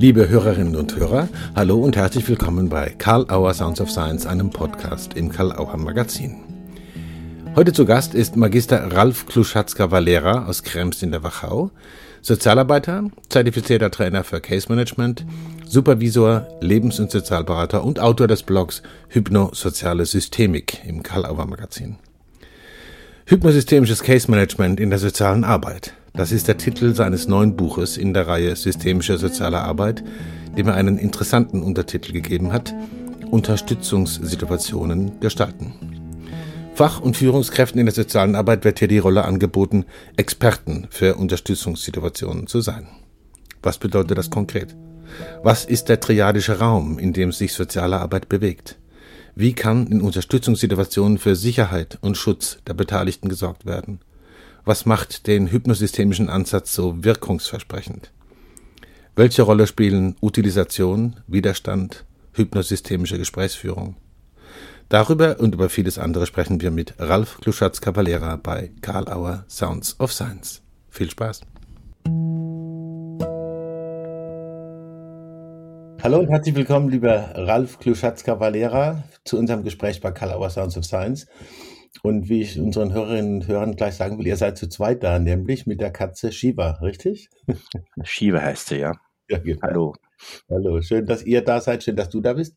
[0.00, 4.50] Liebe Hörerinnen und Hörer, hallo und herzlich willkommen bei Karl Auer Sounds of Science, einem
[4.50, 6.36] Podcast im Karl Auer Magazin.
[7.56, 11.72] Heute zu Gast ist Magister Ralf Kluschatzka-Valera aus Krems in der Wachau,
[12.22, 15.26] Sozialarbeiter, zertifizierter Trainer für Case Management,
[15.66, 21.96] Supervisor, Lebens- und Sozialberater und Autor des Blogs Hypnosoziale Systemik im Karl Auer Magazin.
[23.26, 25.92] Hypnosystemisches Case Management in der sozialen Arbeit.
[26.18, 30.02] Das ist der Titel seines neuen Buches in der Reihe Systemische soziale Arbeit,
[30.56, 32.74] dem er einen interessanten Untertitel gegeben hat,
[33.30, 35.74] Unterstützungssituationen gestalten.
[36.74, 39.84] Fach- und Führungskräften in der sozialen Arbeit wird hier die Rolle angeboten,
[40.16, 42.88] Experten für Unterstützungssituationen zu sein.
[43.62, 44.74] Was bedeutet das konkret?
[45.44, 48.76] Was ist der triadische Raum, in dem sich soziale Arbeit bewegt?
[49.36, 54.00] Wie kann in Unterstützungssituationen für Sicherheit und Schutz der Beteiligten gesorgt werden?
[54.64, 58.10] Was macht den hypnosystemischen Ansatz so wirkungsversprechend?
[59.16, 63.96] Welche Rolle spielen Utilisation, Widerstand, hypnosystemische Gesprächsführung?
[64.88, 70.12] Darüber und über vieles andere sprechen wir mit Ralf Kluschatz-Cavalera bei Karl Auer Sounds of
[70.12, 70.62] Science.
[70.88, 71.40] Viel Spaß!
[76.00, 80.84] Hallo und herzlich willkommen, lieber Ralf Kluschatz-Cavalera, zu unserem Gespräch bei Karl Auer Sounds of
[80.84, 81.26] Science.
[82.02, 85.18] Und wie ich unseren Hörerinnen und Hörern gleich sagen will, ihr seid zu zweit da,
[85.18, 87.30] nämlich mit der Katze Shiva, richtig?
[88.04, 88.92] Shiva heißt sie, ja.
[89.28, 89.62] ja genau.
[89.62, 89.94] Hallo.
[90.50, 92.56] Hallo, schön, dass ihr da seid, schön, dass du da bist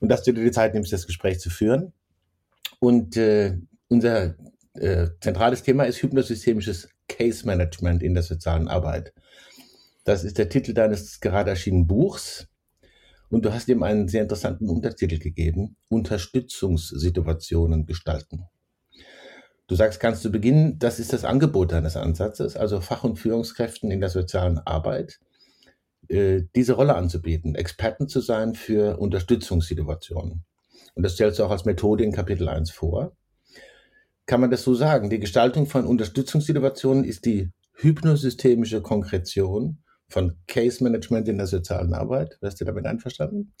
[0.00, 1.92] und dass du dir die Zeit nimmst, das Gespräch zu führen.
[2.80, 3.56] Und äh,
[3.88, 4.34] unser
[4.74, 9.12] äh, zentrales Thema ist hypnosystemisches Case Management in der sozialen Arbeit.
[10.04, 12.48] Das ist der Titel deines gerade erschienenen Buchs.
[13.30, 18.44] Und du hast ihm einen sehr interessanten Untertitel gegeben, Unterstützungssituationen gestalten.
[19.68, 23.90] Du sagst ganz zu Beginn, das ist das Angebot deines Ansatzes, also Fach- und Führungskräften
[23.90, 25.20] in der sozialen Arbeit,
[26.08, 30.44] äh, diese Rolle anzubieten, Experten zu sein für Unterstützungssituationen.
[30.94, 33.14] Und das stellst du auch als Methode in Kapitel 1 vor.
[34.24, 35.10] Kann man das so sagen?
[35.10, 42.38] Die Gestaltung von Unterstützungssituationen ist die hypnosystemische Konkretion von Case Management in der sozialen Arbeit.
[42.40, 43.52] Wärst du damit einverstanden?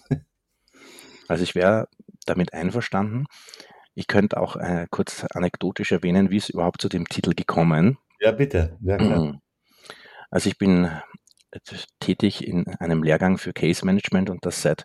[1.28, 1.88] Also ich wäre
[2.24, 3.26] damit einverstanden.
[3.98, 7.98] Ich könnte auch äh, kurz anekdotisch erwähnen, wie es überhaupt zu dem Titel gekommen.
[8.20, 8.78] Ja, bitte.
[8.80, 9.24] Ja, klar.
[9.24, 9.40] Mhm.
[10.30, 11.58] Also ich bin äh,
[11.98, 14.84] tätig in einem Lehrgang für Case Management und das seit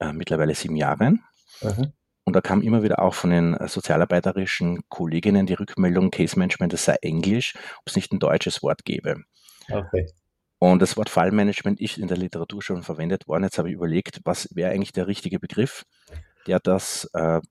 [0.00, 1.22] äh, mittlerweile sieben Jahren.
[1.60, 1.92] Aha.
[2.24, 6.72] Und da kam immer wieder auch von den äh, sozialarbeiterischen Kolleginnen die Rückmeldung, Case Management,
[6.72, 9.16] das sei Englisch, ob es nicht ein deutsches Wort gäbe.
[9.70, 10.06] Okay.
[10.58, 13.44] Und das Wort Fallmanagement ist in der Literatur schon verwendet worden.
[13.44, 15.84] Jetzt habe ich überlegt, was wäre eigentlich der richtige Begriff,
[16.46, 17.42] der das äh,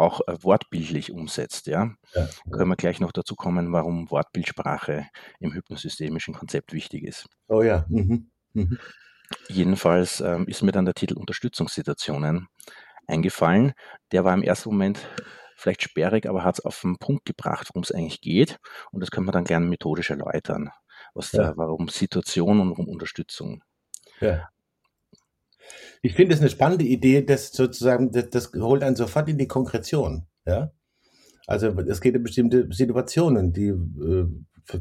[0.00, 1.66] auch äh, wortbildlich umsetzt.
[1.66, 1.92] Ja?
[2.14, 2.28] ja?
[2.50, 5.06] Können wir gleich noch dazu kommen, warum Wortbildsprache
[5.38, 7.26] im hypnosystemischen Konzept wichtig ist.
[7.48, 7.84] Oh ja.
[7.88, 8.30] Mhm.
[8.54, 8.78] Mhm.
[9.48, 12.48] Jedenfalls ähm, ist mir dann der Titel Unterstützungssituationen
[13.06, 13.72] eingefallen.
[14.12, 14.98] Der war im ersten Moment
[15.56, 18.58] vielleicht sperrig, aber hat es auf den Punkt gebracht, worum es eigentlich geht.
[18.90, 20.70] Und das können wir dann gerne methodisch erläutern
[21.14, 21.44] was ja.
[21.44, 23.62] da, warum Situation und warum Unterstützung.
[24.20, 24.48] Ja.
[26.02, 29.48] Ich finde es eine spannende Idee, dass sozusagen, das, das holt einen sofort in die
[29.48, 30.26] Konkretion.
[30.46, 30.72] Ja?
[31.46, 34.26] Also es geht um bestimmte Situationen, die äh,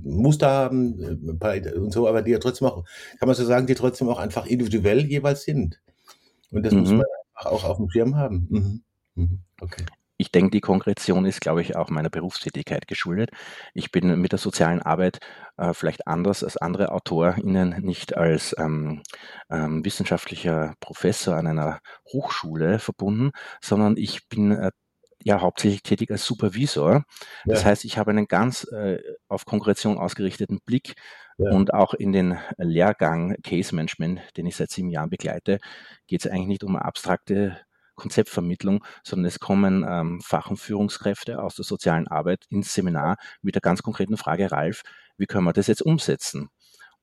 [0.03, 2.85] Muster haben äh, und so, aber die ja trotzdem auch,
[3.19, 5.81] kann man so sagen, die trotzdem auch einfach individuell jeweils sind.
[6.51, 6.79] Und das mhm.
[6.81, 8.47] muss man auch auf dem Schirm haben.
[8.49, 8.83] Mhm.
[9.15, 9.39] Mhm.
[9.61, 9.85] Okay
[10.19, 13.31] ich denke, die Konkretion ist, glaube ich, auch meiner Berufstätigkeit geschuldet.
[13.73, 15.19] Ich bin mit der sozialen Arbeit
[15.57, 19.01] äh, vielleicht anders als andere AutorInnen, nicht als ähm,
[19.49, 21.79] ähm, wissenschaftlicher Professor an einer
[22.11, 23.31] Hochschule verbunden,
[23.61, 24.71] sondern ich bin äh,
[25.23, 27.05] ja hauptsächlich tätig als Supervisor.
[27.45, 30.95] Das heißt, ich habe einen ganz äh, auf Konkretion ausgerichteten Blick
[31.37, 31.49] ja.
[31.51, 35.59] und auch in den Lehrgang Case Management, den ich seit sieben Jahren begleite,
[36.07, 37.57] geht es eigentlich nicht um abstrakte
[37.99, 43.55] Konzeptvermittlung, sondern es kommen ähm, Fach- und Führungskräfte aus der sozialen Arbeit ins Seminar mit
[43.55, 44.83] der ganz konkreten Frage, Ralf,
[45.17, 46.49] wie können wir das jetzt umsetzen?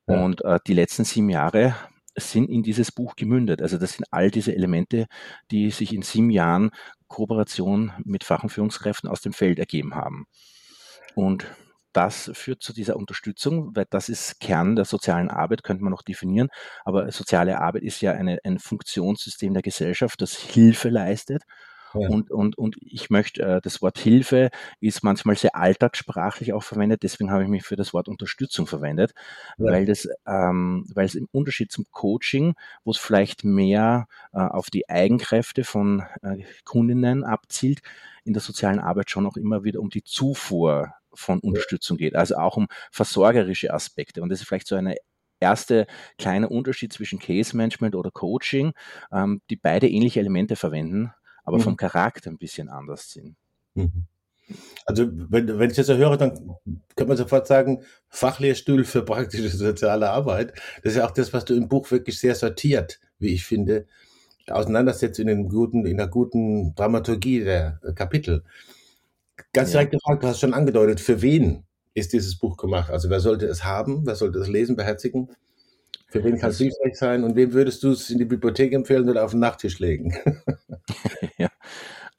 [0.08, 0.24] Ja.
[0.24, 1.74] Und äh, die letzten sieben Jahre
[2.16, 3.60] sind in dieses Buch gemündet.
[3.60, 5.06] Also das sind all diese Elemente,
[5.50, 6.70] die sich in sieben Jahren
[7.08, 10.26] Kooperation mit Fach- und Führungskräften aus dem Feld ergeben haben.
[11.14, 11.46] Und
[11.96, 16.02] das führt zu dieser Unterstützung, weil das ist Kern der sozialen Arbeit, könnte man noch
[16.02, 16.48] definieren.
[16.84, 21.44] Aber soziale Arbeit ist ja eine, ein Funktionssystem der Gesellschaft, das Hilfe leistet.
[21.94, 22.08] Ja.
[22.08, 24.50] Und, und, und ich möchte, äh, das Wort Hilfe
[24.80, 29.14] ist manchmal sehr alltagssprachlich auch verwendet, deswegen habe ich mich für das Wort Unterstützung verwendet,
[29.56, 29.72] ja.
[29.72, 32.54] weil das, ähm, weil es im Unterschied zum Coaching,
[32.84, 37.80] wo es vielleicht mehr äh, auf die Eigenkräfte von äh, Kundinnen abzielt,
[38.24, 42.36] in der sozialen Arbeit schon auch immer wieder um die Zufuhr von Unterstützung geht, also
[42.36, 44.22] auch um versorgerische Aspekte.
[44.22, 44.96] Und das ist vielleicht so eine
[45.40, 45.86] erste
[46.18, 48.72] kleine Unterschied zwischen Case Management oder Coaching,
[49.12, 51.12] ähm, die beide ähnliche Elemente verwenden,
[51.44, 51.62] aber mhm.
[51.62, 53.36] vom Charakter ein bisschen anders sind.
[53.74, 54.06] Mhm.
[54.84, 56.56] Also wenn, wenn ich das so höre, dann
[56.94, 60.52] kann man sofort sagen, Fachlehrstuhl für praktische soziale Arbeit.
[60.82, 63.86] Das ist ja auch das, was du im Buch wirklich sehr sortiert, wie ich finde,
[64.48, 68.44] auseinandersetzt in, einem guten, in einer guten Dramaturgie der Kapitel.
[69.52, 71.64] Ganz direkt gefragt, du hast schon angedeutet, für wen
[71.94, 72.90] ist dieses Buch gemacht?
[72.90, 74.06] Also wer sollte es haben?
[74.06, 75.30] Wer sollte es lesen, beherzigen?
[76.08, 77.24] Für wen kann es hilfreich sein?
[77.24, 80.14] Und wem würdest du es in die Bibliothek empfehlen oder auf den Nachttisch legen?
[81.38, 81.48] ja.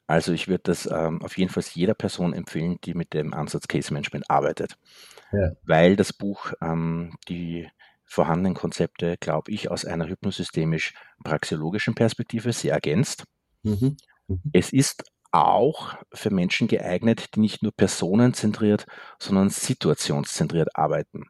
[0.06, 3.68] Also ich würde das ähm, auf jeden Fall jeder Person empfehlen, die mit dem Ansatz
[3.68, 4.76] Case Management arbeitet.
[5.32, 5.52] Ja.
[5.64, 7.68] Weil das Buch ähm, die
[8.04, 13.24] vorhandenen Konzepte, glaube ich, aus einer hypnosystemisch-praxiologischen Perspektive sehr ergänzt.
[13.62, 13.96] Mhm.
[14.28, 14.40] Mhm.
[14.52, 18.86] Es ist auch für Menschen geeignet, die nicht nur personenzentriert,
[19.18, 21.24] sondern situationszentriert arbeiten.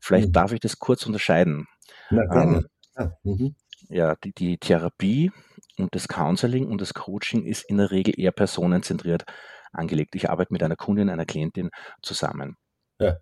[0.00, 0.32] Vielleicht mhm.
[0.32, 1.66] darf ich das kurz unterscheiden.
[2.10, 2.66] Ähm,
[2.96, 3.54] ja, mhm.
[3.88, 5.30] ja die, die Therapie
[5.78, 9.24] und das Counseling und das Coaching ist in der Regel eher personenzentriert
[9.72, 10.14] angelegt.
[10.14, 11.70] Ich arbeite mit einer Kundin, einer Klientin
[12.02, 12.56] zusammen.
[13.00, 13.16] Ja.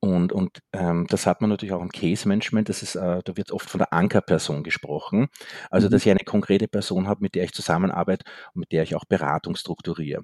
[0.00, 3.36] Und, und ähm, das hat man natürlich auch im Case Management, das ist, äh, da
[3.36, 5.28] wird oft von der Ankerperson gesprochen.
[5.70, 5.92] Also, mhm.
[5.92, 8.24] dass ich eine konkrete Person habe, mit der ich zusammenarbeite
[8.54, 10.22] und mit der ich auch Beratung strukturiere.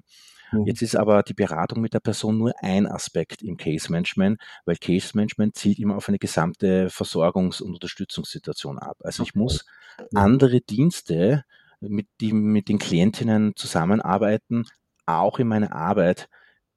[0.51, 0.65] Mhm.
[0.65, 4.77] Jetzt ist aber die Beratung mit der Person nur ein Aspekt im Case Management, weil
[4.77, 8.97] Case Management zielt immer auf eine gesamte Versorgungs- und Unterstützungssituation ab.
[9.01, 9.65] Also ich muss
[10.13, 11.43] andere Dienste,
[11.81, 14.65] mit, die mit den Klientinnen zusammenarbeiten,
[15.05, 16.29] auch in meine Arbeit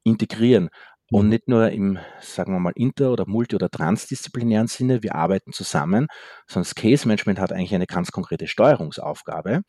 [0.05, 0.71] integrieren.
[1.11, 1.31] Und mhm.
[1.31, 6.07] nicht nur im, sagen wir mal, inter- oder multi- oder transdisziplinären Sinne, wir arbeiten zusammen,
[6.47, 9.63] sondern das Case Management hat eigentlich eine ganz konkrete Steuerungsaufgabe,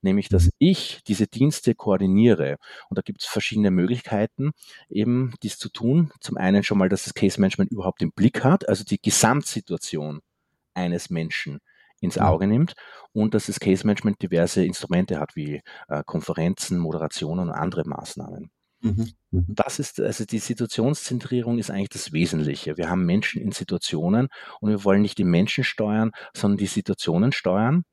[0.00, 0.52] nämlich dass mhm.
[0.58, 2.56] ich diese Dienste koordiniere.
[2.88, 4.52] Und da gibt es verschiedene Möglichkeiten,
[4.88, 6.12] eben dies zu tun.
[6.20, 10.20] Zum einen schon mal, dass das Case Management überhaupt im Blick hat, also die Gesamtsituation
[10.74, 11.60] eines Menschen
[12.00, 12.74] ins Auge nimmt
[13.12, 18.50] und dass das Case Management diverse Instrumente hat, wie äh, Konferenzen, Moderationen und andere Maßnahmen.
[18.80, 19.08] Mhm.
[19.30, 19.44] Mhm.
[19.48, 22.76] Das ist, also die Situationszentrierung ist eigentlich das Wesentliche.
[22.76, 24.28] Wir haben Menschen in Situationen
[24.60, 27.84] und wir wollen nicht die Menschen steuern, sondern die Situationen steuern.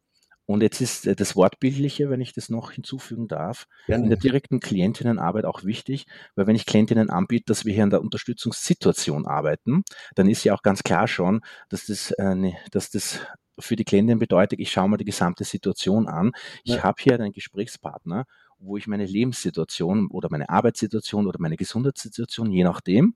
[0.45, 4.03] Und jetzt ist äh, das Wortbildliche, wenn ich das noch hinzufügen darf, Gerne.
[4.03, 7.89] in der direkten Klientinnenarbeit auch wichtig, weil wenn ich Klientinnen anbiete, dass wir hier an
[7.89, 9.83] der Unterstützungssituation arbeiten,
[10.15, 13.21] dann ist ja auch ganz klar schon, dass das, äh, dass das
[13.59, 16.31] für die Klientin bedeutet, ich schaue mal die gesamte Situation an.
[16.63, 16.83] Ich ja.
[16.83, 18.25] habe hier einen Gesprächspartner
[18.63, 23.15] wo ich meine Lebenssituation oder meine Arbeitssituation oder meine Gesundheitssituation, je nachdem,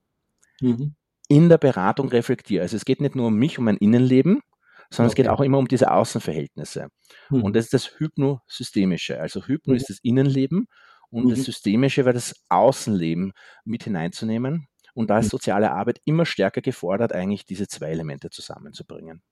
[0.60, 0.94] mhm.
[1.28, 2.62] in der Beratung reflektiere.
[2.62, 4.42] Also es geht nicht nur um mich, um mein Innenleben,
[4.90, 5.12] sondern okay.
[5.12, 6.88] es geht auch immer um diese Außenverhältnisse.
[7.30, 7.42] Mhm.
[7.42, 9.20] Und das ist das Hypnosystemische.
[9.20, 9.76] Also Hypno mhm.
[9.78, 10.68] ist das Innenleben
[11.10, 11.44] und das mhm.
[11.44, 13.32] Systemische wäre das Außenleben
[13.64, 14.66] mit hineinzunehmen.
[14.94, 15.30] Und da ist mhm.
[15.30, 19.22] soziale Arbeit immer stärker gefordert, eigentlich diese zwei Elemente zusammenzubringen.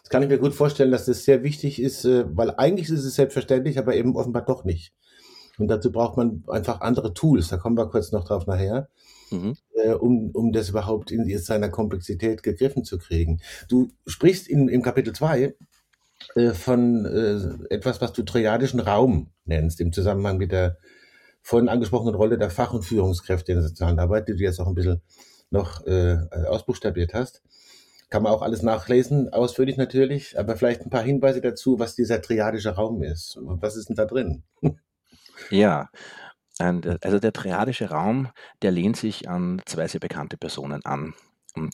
[0.00, 3.04] Das kann ich mir gut vorstellen, dass das sehr wichtig ist, äh, weil eigentlich ist
[3.04, 4.92] es selbstverständlich, aber eben offenbar doch nicht.
[5.58, 8.88] Und dazu braucht man einfach andere Tools, da kommen wir kurz noch drauf nachher,
[9.30, 9.56] mhm.
[9.74, 13.40] Äh, um, um das überhaupt in seiner Komplexität gegriffen zu kriegen.
[13.68, 15.54] Du sprichst in, im Kapitel 2
[16.34, 17.06] äh, von
[17.70, 20.76] etwas, was du triadischen Raum nennst, im Zusammenhang mit der
[21.42, 24.66] vorhin angesprochenen Rolle der Fach- und Führungskräfte in der sozialen Arbeit, die du jetzt auch
[24.66, 25.00] ein bisschen
[25.50, 26.18] noch äh,
[26.48, 27.42] ausbuchstabiert hast.
[28.08, 32.22] Kann man auch alles nachlesen, ausführlich natürlich, aber vielleicht ein paar Hinweise dazu, was dieser
[32.22, 33.36] triadische Raum ist.
[33.40, 34.44] Was ist denn da drin?
[35.50, 35.90] Ja,
[36.58, 38.30] äh, also der triadische Raum,
[38.62, 41.14] der lehnt sich an zwei sehr bekannte Personen an.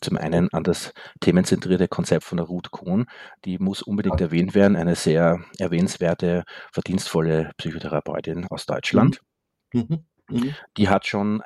[0.00, 3.06] zum einen an das themenzentrierte Konzept von der Ruth Kohn,
[3.44, 9.20] die muss unbedingt erwähnt werden, eine sehr erwähnenswerte, verdienstvolle Psychotherapeutin aus Deutschland.
[9.72, 10.04] Mhm.
[10.28, 10.54] Mhm.
[10.76, 11.42] Die hat schon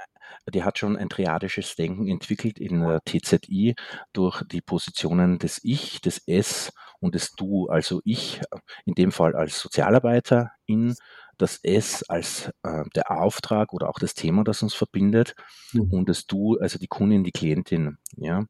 [0.52, 3.74] die hat schon ein triadisches Denken entwickelt in der TZI
[4.12, 7.68] durch die Positionen des Ich, des Es und des Du.
[7.68, 8.40] Also ich
[8.84, 10.94] in dem Fall als Sozialarbeiter in
[11.38, 15.34] das Es als äh, der Auftrag oder auch das Thema, das uns verbindet
[15.72, 15.92] mhm.
[15.92, 17.98] und das Du, also die Kundin, die Klientin.
[18.16, 18.44] Ja.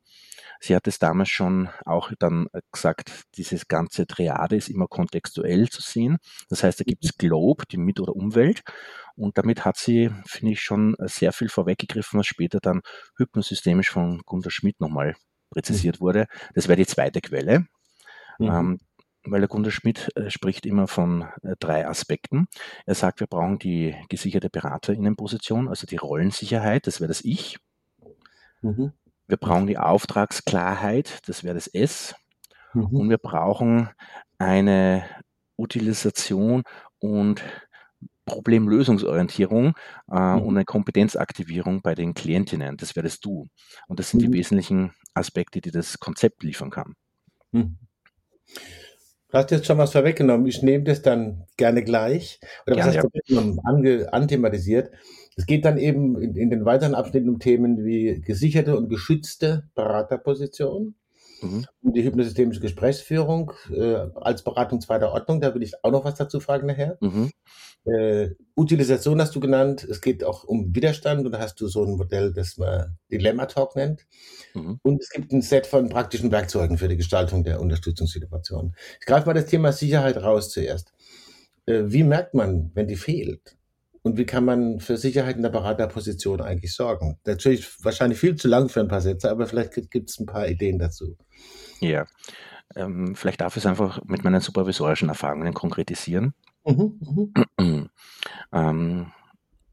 [0.60, 5.82] Sie hat es damals schon auch dann gesagt, dieses ganze Triade ist immer kontextuell zu
[5.82, 6.18] sehen.
[6.48, 8.62] Das heißt, da gibt es Globe, die Mit- oder Umwelt.
[9.16, 12.82] Und damit hat sie, finde ich, schon sehr viel vorweggegriffen, was später dann
[13.18, 15.16] hypnosystemisch von Gunter Schmidt nochmal
[15.50, 16.00] präzisiert mhm.
[16.00, 16.26] wurde.
[16.54, 17.66] Das wäre die zweite Quelle.
[18.38, 18.46] Mhm.
[18.46, 18.78] Ähm,
[19.26, 22.48] weil der Gunter Schmidt äh, spricht immer von äh, drei Aspekten.
[22.84, 27.58] Er sagt, wir brauchen die gesicherte Beraterinnenposition, also die Rollensicherheit, das wäre das Ich.
[28.62, 28.92] Mhm.
[29.28, 32.14] Wir brauchen die Auftragsklarheit, das wäre das S.
[32.74, 32.86] Mhm.
[32.86, 33.90] Und wir brauchen
[34.38, 35.04] eine
[35.56, 36.62] Utilisation
[36.98, 37.42] und
[38.26, 39.74] Problemlösungsorientierung
[40.10, 40.42] äh, mhm.
[40.42, 42.76] und eine Kompetenzaktivierung bei den Klientinnen.
[42.76, 43.48] Das wäre das Du.
[43.88, 44.26] Und das sind mhm.
[44.26, 46.94] die wesentlichen Aspekte, die das Konzept liefern kann.
[49.28, 50.46] Du hast jetzt schon was vorweggenommen.
[50.46, 52.40] Ich nehme das dann gerne gleich.
[52.66, 53.62] Oder was ja, hast du ja.
[53.64, 54.90] ange, anthematisiert?
[55.36, 59.68] Es geht dann eben in, in, den weiteren Abschnitten um Themen wie gesicherte und geschützte
[59.74, 60.94] Beraterposition,
[61.40, 61.66] mhm.
[61.82, 65.40] um die hypnosystemische Gesprächsführung äh, als Beratung zweiter Ordnung.
[65.40, 66.98] Da will ich auch noch was dazu fragen nachher.
[67.00, 67.30] Mhm.
[67.84, 69.84] Äh, Utilisation hast du genannt.
[69.84, 73.46] Es geht auch um Widerstand und da hast du so ein Modell, das man Dilemma
[73.46, 74.06] Talk nennt.
[74.54, 74.80] Mhm.
[74.82, 78.74] Und es gibt ein Set von praktischen Werkzeugen für die Gestaltung der Unterstützungssituation.
[79.00, 80.92] Ich greife mal das Thema Sicherheit raus zuerst.
[81.66, 83.56] Äh, wie merkt man, wenn die fehlt?
[84.06, 87.18] Und wie kann man für Sicherheit in der Beraterposition eigentlich sorgen?
[87.24, 90.46] Natürlich wahrscheinlich viel zu lang für ein paar Sätze, aber vielleicht gibt es ein paar
[90.46, 91.16] Ideen dazu.
[91.80, 92.06] Ja,
[92.76, 96.34] ähm, vielleicht darf ich es einfach mit meinen supervisorischen Erfahrungen konkretisieren.
[96.64, 97.90] Mhm, mhm.
[98.52, 99.06] ähm,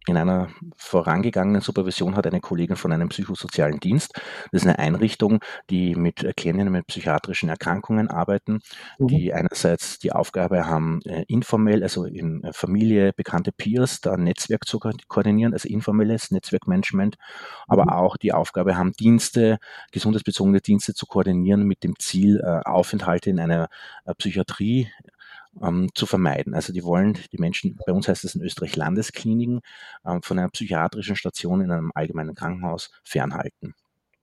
[0.08, 4.14] in einer vorangegangenen Supervision hat eine Kollegin von einem psychosozialen Dienst,
[4.52, 8.60] das ist eine Einrichtung, die mit Klientinnen mit psychiatrischen Erkrankungen arbeiten,
[9.00, 9.08] mhm.
[9.08, 14.66] die einerseits die Aufgabe haben, äh, informell, also in Familie, bekannte Peers, da ein Netzwerk
[14.66, 17.16] zu koordinieren, also informelles Netzwerkmanagement,
[17.68, 17.90] aber mhm.
[17.90, 19.58] auch die Aufgabe haben, Dienste,
[19.92, 23.70] gesundheitsbezogene Dienste zu koordinieren mit dem Ziel, äh, Aufenthalte in einer
[24.06, 24.90] äh, Psychiatrie
[25.62, 26.54] ähm, zu vermeiden.
[26.54, 29.62] Also die wollen, die Menschen, bei uns heißt es in Österreich Landeskliniken,
[30.06, 33.76] ähm, von einer psychiatrischen Station in einem allgemeinen Krankenhaus fernhalten.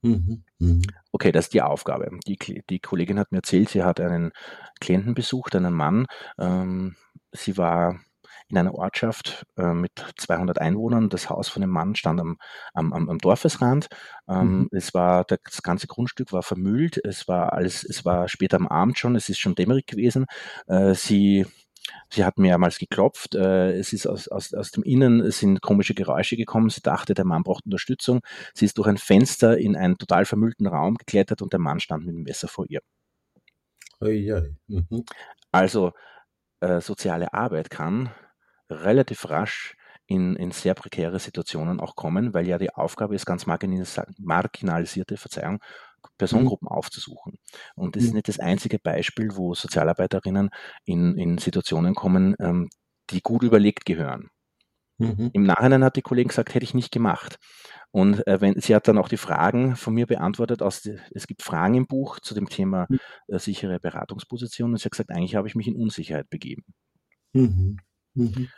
[0.03, 0.45] Mhm.
[0.59, 0.83] Mhm.
[1.13, 2.11] Okay, das ist die Aufgabe.
[2.27, 4.33] Die, die Kollegin hat mir erzählt, sie hat einen
[4.81, 6.07] Klienten besucht, einen Mann.
[6.39, 6.97] Ähm,
[7.33, 8.01] sie war
[8.51, 11.09] in einer Ortschaft äh, mit 200 Einwohnern.
[11.09, 12.39] Das Haus von dem Mann stand am,
[12.75, 13.89] am, am Dorfesrand.
[14.29, 14.69] Ähm, mhm.
[14.73, 17.01] Es war, das ganze Grundstück war vermüllt.
[17.05, 19.17] Es war alles, es war später am Abend schon.
[19.17, 20.27] Es ist schon dämmerig gewesen.
[20.67, 21.47] Äh, sie
[22.11, 23.35] Sie hat mehrmals geklopft.
[23.35, 26.69] Äh, es ist aus, aus, aus dem Innen sind komische Geräusche gekommen.
[26.71, 28.21] Sie dachte, der Mann braucht Unterstützung.
[28.55, 32.05] Sie ist durch ein Fenster in einen total vermüllten Raum geklettert und der Mann stand
[32.05, 32.81] mit dem Messer vor ihr.
[34.69, 35.05] Mhm.
[35.53, 35.93] Also
[36.61, 38.11] äh, soziale Arbeit kann
[38.71, 43.47] relativ rasch in, in sehr prekäre Situationen auch kommen, weil ja die Aufgabe ist, ganz
[43.47, 45.61] marginalisierte, Verzeihung,
[46.19, 46.77] Personengruppen mhm.
[46.77, 47.39] aufzusuchen.
[47.75, 48.09] Und das mhm.
[48.09, 50.51] ist nicht das einzige Beispiel, wo Sozialarbeiterinnen
[50.85, 52.69] in, in Situationen kommen, ähm,
[53.11, 54.31] die gut überlegt gehören.
[54.99, 55.31] Mhm.
[55.33, 57.39] Im Nachhinein hat die Kollegin gesagt, hätte ich nicht gemacht.
[57.93, 60.63] Und äh, wenn, sie hat dann auch die Fragen von mir beantwortet.
[60.63, 62.99] Aus es gibt Fragen im Buch zu dem Thema mhm.
[63.29, 64.73] äh, sichere Beratungsposition.
[64.73, 66.65] Und sie hat gesagt, eigentlich habe ich mich in Unsicherheit begeben.
[67.33, 67.79] Mhm.
[68.15, 68.49] Mhm.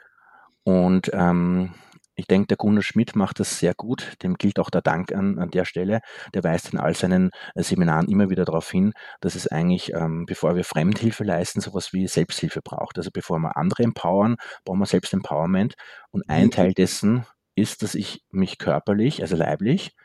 [0.64, 1.75] Und ähm,
[2.14, 4.23] ich denke, der Gunnar Schmidt macht das sehr gut.
[4.23, 6.00] Dem gilt auch der Dank an, an der Stelle.
[6.35, 10.26] Der weist in all seinen äh, Seminaren immer wieder darauf hin, dass es eigentlich, ähm,
[10.26, 12.99] bevor wir Fremdhilfe leisten, sowas wie Selbsthilfe braucht.
[12.99, 15.75] Also bevor wir andere empowern, brauchen wir selbst Empowerment.
[16.11, 16.50] Und ein mhm.
[16.50, 19.97] Teil dessen ist, dass ich mich körperlich, also leiblich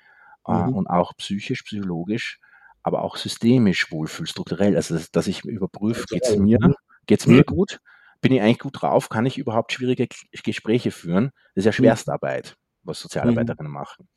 [0.48, 0.74] äh, mhm.
[0.76, 2.40] und auch psychisch, psychologisch,
[2.84, 4.78] aber auch systemisch wohlfühle, strukturell.
[4.78, 6.58] Also dass, dass ich überprüfe, geht es mir,
[7.06, 7.80] geht's mir gut?
[8.22, 10.08] Bin ich eigentlich gut drauf, kann ich überhaupt schwierige
[10.44, 11.32] Gespräche führen?
[11.56, 11.76] Das ist ja mhm.
[11.86, 13.78] Schwerstarbeit, was Sozialarbeiterinnen mhm.
[13.78, 14.08] machen.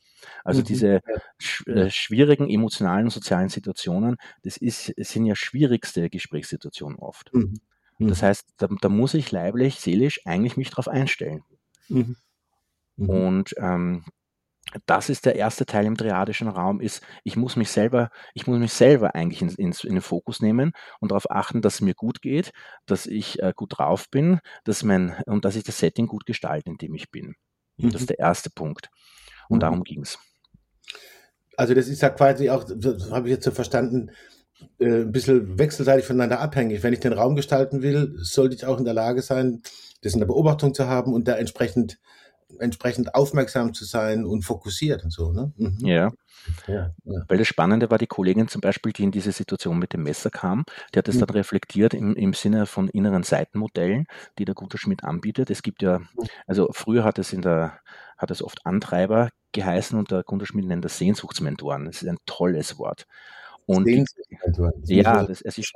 [0.45, 0.65] Also mhm.
[0.65, 1.01] diese
[1.39, 7.33] sch äh, schwierigen emotionalen und sozialen Situationen, das ist, sind ja schwierigste Gesprächssituationen oft.
[7.33, 7.55] Mhm.
[7.99, 11.43] Das heißt, da, da, muss ich leiblich, seelisch eigentlich mich darauf einstellen.
[11.89, 12.17] Mhm.
[12.97, 14.05] Und ähm,
[14.87, 18.59] das ist der erste Teil im triadischen Raum, ist, ich muss mich selber, ich muss
[18.59, 21.95] mich selber eigentlich in, in, in den Fokus nehmen und darauf achten, dass es mir
[21.95, 22.53] gut geht,
[22.87, 26.71] dass ich äh, gut drauf bin, dass mein, und dass ich das Setting gut gestalte,
[26.71, 27.35] in dem ich bin.
[27.77, 27.91] Mhm.
[27.91, 28.89] Das ist der erste Punkt.
[29.49, 29.61] Und mhm.
[29.61, 30.19] darum ging es.
[31.57, 32.65] Also das ist ja quasi auch,
[33.11, 34.11] habe ich jetzt so verstanden,
[34.79, 36.83] äh, ein bisschen wechselseitig voneinander abhängig.
[36.83, 39.63] Wenn ich den Raum gestalten will, sollte ich auch in der Lage sein,
[40.03, 41.99] das in der Beobachtung zu haben und da entsprechend
[42.59, 45.33] entsprechend aufmerksam zu sein und fokussiert und so.
[45.33, 45.53] Ne?
[45.57, 45.87] Mhm.
[45.87, 46.11] Ja.
[46.67, 47.23] Ja, ja.
[47.29, 50.31] Weil das Spannende war, die Kollegin zum Beispiel, die in diese Situation mit dem Messer
[50.31, 50.65] kam,
[50.95, 51.21] die hat das mhm.
[51.21, 54.07] dann reflektiert im, im Sinne von inneren Seitenmodellen,
[54.39, 55.51] die der Guter Schmidt anbietet.
[55.51, 56.09] Es gibt ja, mhm.
[56.47, 57.79] also früher hat es in der,
[58.17, 61.85] hat es oft Antreiber geheißen und der Gunter Schmidt nennt das Sehnsuchtsmentoren.
[61.87, 63.07] Das ist ein tolles Wort.
[63.67, 63.87] Und
[64.87, 65.73] ja, das, es ist,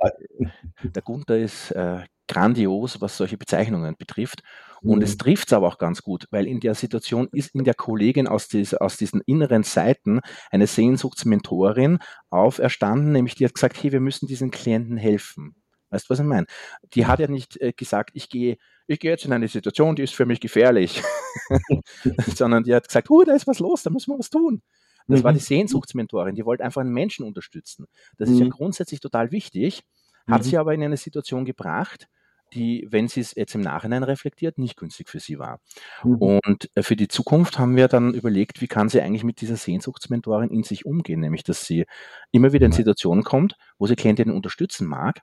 [0.83, 4.41] der Gunther ist äh, grandios, was solche Bezeichnungen betrifft.
[4.81, 5.03] Und mhm.
[5.03, 8.27] es trifft es aber auch ganz gut, weil in der Situation ist in der Kollegin
[8.27, 10.19] aus, dieser, aus diesen inneren Seiten
[10.51, 15.55] eine Sehnsuchtsmentorin auferstanden, nämlich die hat gesagt, hey, wir müssen diesen Klienten helfen.
[15.89, 16.45] Weißt du, was ich meine?
[16.93, 20.03] Die hat ja nicht äh, gesagt, ich gehe ich gehe jetzt in eine Situation, die
[20.03, 21.01] ist für mich gefährlich,
[22.35, 24.61] sondern die hat gesagt, oh, da ist was los, da müssen wir was tun.
[25.07, 25.23] Das mhm.
[25.23, 27.87] war die Sehnsuchtsmentorin, die wollte einfach einen Menschen unterstützen.
[28.17, 28.35] Das mhm.
[28.35, 28.51] ist ja mhm.
[28.51, 29.83] grundsätzlich total wichtig,
[30.27, 30.45] hat mhm.
[30.45, 32.07] sie aber in eine Situation gebracht,
[32.53, 35.59] die, wenn sie es jetzt im Nachhinein reflektiert, nicht günstig für sie war.
[36.03, 36.15] Mhm.
[36.15, 39.57] Und äh, für die Zukunft haben wir dann überlegt, wie kann sie eigentlich mit dieser
[39.57, 41.85] Sehnsuchtsmentorin in sich umgehen, nämlich dass sie
[42.31, 45.21] immer wieder in Situationen kommt, wo sie Klientinnen unterstützen mag,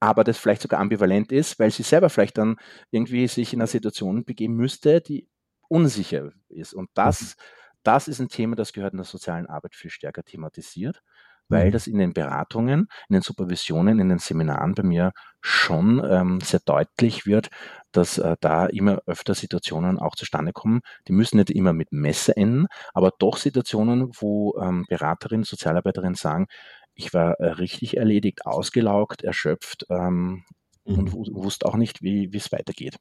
[0.00, 2.56] aber das vielleicht sogar ambivalent ist, weil sie selber vielleicht dann
[2.90, 5.28] irgendwie sich in einer Situation begeben müsste, die
[5.68, 6.72] unsicher ist.
[6.72, 7.42] Und das, mhm.
[7.82, 11.02] das ist ein Thema, das gehört in der sozialen Arbeit viel stärker thematisiert,
[11.48, 11.72] weil mhm.
[11.72, 16.60] das in den Beratungen, in den Supervisionen, in den Seminaren bei mir schon ähm, sehr
[16.64, 17.48] deutlich wird,
[17.92, 20.80] dass äh, da immer öfter Situationen auch zustande kommen.
[21.06, 26.46] Die müssen nicht immer mit Messer enden, aber doch Situationen, wo ähm, Beraterinnen, Sozialarbeiterinnen sagen,
[26.94, 30.44] ich war äh, richtig erledigt, ausgelaugt, erschöpft ähm,
[30.84, 30.98] mhm.
[30.98, 32.96] und wusste auch nicht, wie es weitergeht.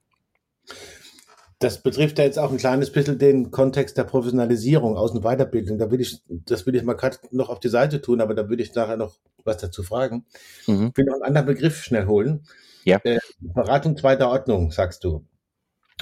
[1.60, 5.80] Das betrifft ja jetzt auch ein kleines bisschen den Kontext der Professionalisierung, Aus- und Weiterbildung.
[5.80, 8.48] Da will ich, das will ich mal gerade noch auf die Seite tun, aber da
[8.48, 10.26] würde ich nachher noch was dazu fragen.
[10.68, 10.90] Mhm.
[10.92, 12.44] Ich will noch einen anderen Begriff schnell holen.
[12.84, 13.00] Ja.
[13.04, 15.26] Äh, Beratung zweiter Ordnung, sagst du.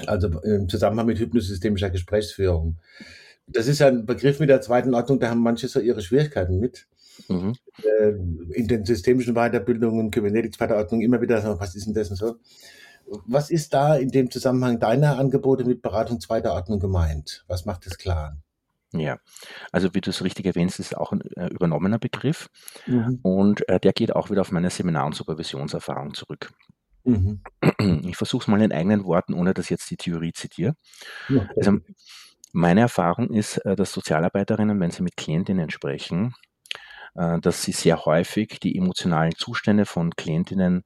[0.06, 2.76] Also im Zusammenhang mit hypnosystemischer Gesprächsführung.
[3.46, 6.58] Das ist ja ein Begriff mit der zweiten Ordnung, da haben manche so ihre Schwierigkeiten
[6.58, 6.86] mit.
[7.28, 7.54] Mhm.
[7.82, 8.10] Äh,
[8.52, 12.36] in den systemischen Weiterbildungen, Kybernetik zweiter Ordnung immer wieder was ist denn das und so.
[13.26, 17.44] Was ist da in dem Zusammenhang deiner Angebote mit Beratung zweiter Ordnung gemeint?
[17.46, 18.36] Was macht das klar?
[18.92, 19.18] Ja,
[19.72, 22.48] also wie du es richtig erwähnst, ist auch ein äh, übernommener Begriff
[22.86, 23.18] mhm.
[23.22, 26.52] und äh, der geht auch wieder auf meine Seminar- und Supervisionserfahrung zurück.
[27.04, 27.42] Mhm.
[28.06, 30.74] Ich versuche es mal in eigenen Worten, ohne dass ich jetzt die Theorie zitiere.
[31.28, 31.46] Okay.
[31.56, 31.78] Also
[32.52, 36.34] meine Erfahrung ist, äh, dass Sozialarbeiterinnen, wenn sie mit Klientinnen sprechen,
[37.14, 40.84] äh, dass sie sehr häufig die emotionalen Zustände von Klientinnen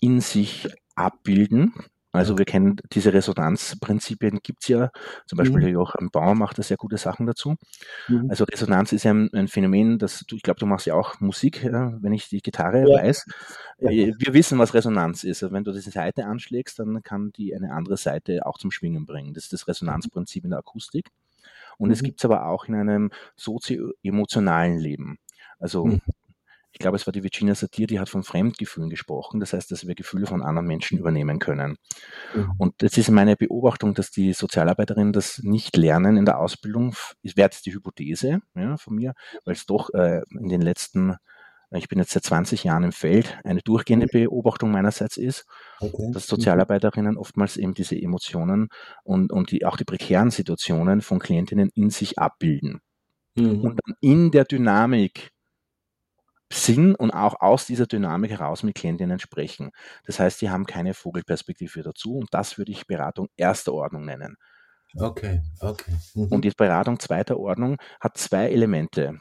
[0.00, 1.72] in sich abbilden.
[2.16, 4.90] Also wir kennen diese Resonanzprinzipien, gibt es ja.
[5.26, 5.68] Zum Beispiel mhm.
[5.68, 7.56] Joachim Bauer macht da sehr gute Sachen dazu.
[8.08, 8.30] Mhm.
[8.30, 11.20] Also Resonanz ist ja ein, ein Phänomen, das du, ich glaube, du machst ja auch
[11.20, 13.02] Musik, wenn ich die Gitarre ja.
[13.02, 13.26] weiß.
[13.78, 13.90] Ja.
[13.90, 15.42] Äh, wir wissen, was Resonanz ist.
[15.42, 19.04] Also wenn du diese Seite anschlägst, dann kann die eine andere Seite auch zum Schwingen
[19.04, 19.34] bringen.
[19.34, 21.10] Das ist das Resonanzprinzip in der Akustik.
[21.76, 21.92] Und mhm.
[21.92, 25.18] es gibt es aber auch in einem sozio-emotionalen Leben.
[25.58, 26.00] Also mhm
[26.76, 29.40] ich glaube, es war die Virginia Satir, die hat von Fremdgefühlen gesprochen.
[29.40, 31.78] Das heißt, dass wir Gefühle von anderen Menschen übernehmen können.
[32.34, 32.52] Mhm.
[32.58, 36.94] Und das ist meine Beobachtung, dass die Sozialarbeiterinnen das nicht lernen in der Ausbildung.
[37.22, 39.14] Ich wäre jetzt die Hypothese ja, von mir,
[39.46, 41.16] weil es doch äh, in den letzten
[41.70, 45.46] ich bin jetzt seit 20 Jahren im Feld, eine durchgehende Beobachtung meinerseits ist,
[45.80, 46.10] okay.
[46.12, 48.68] dass Sozialarbeiterinnen oftmals eben diese Emotionen
[49.02, 52.82] und, und die, auch die prekären Situationen von Klientinnen in sich abbilden.
[53.34, 53.62] Mhm.
[53.62, 55.32] Und dann in der Dynamik
[56.52, 59.70] sind und auch aus dieser Dynamik heraus mit Klientinnen sprechen.
[60.04, 64.36] Das heißt, sie haben keine Vogelperspektive dazu und das würde ich Beratung erster Ordnung nennen.
[64.98, 65.92] Okay, okay.
[66.14, 66.28] Mhm.
[66.28, 69.20] Und die Beratung zweiter Ordnung hat zwei Elemente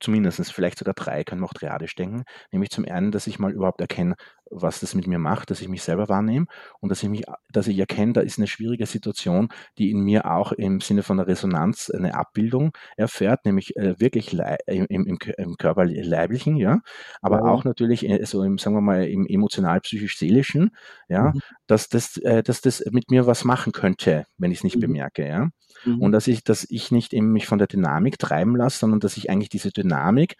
[0.00, 2.24] zumindest vielleicht sogar drei, können wir auch triadisch denken.
[2.50, 4.14] Nämlich zum einen, dass ich mal überhaupt erkenne,
[4.54, 6.46] was das mit mir macht, dass ich mich selber wahrnehme
[6.80, 10.30] und dass ich mich, dass ich erkenne, da ist eine schwierige Situation, die in mir
[10.30, 14.32] auch im Sinne von der Resonanz eine Abbildung erfährt, nämlich äh, wirklich
[14.66, 16.80] im, im, im Körper leiblichen, ja,
[17.20, 17.44] aber ja.
[17.44, 20.70] auch natürlich äh, so im, sagen wir mal, im emotional-psychisch-seelischen,
[21.08, 21.40] ja, mhm.
[21.66, 24.80] dass das, äh, dass das mit mir was machen könnte, wenn ich es nicht mhm.
[24.80, 25.48] bemerke, ja.
[25.84, 26.00] Mhm.
[26.00, 29.16] Und dass ich, dass ich nicht eben mich von der Dynamik treiben lasse, sondern dass
[29.16, 30.36] ich eigentlich diese Dynamik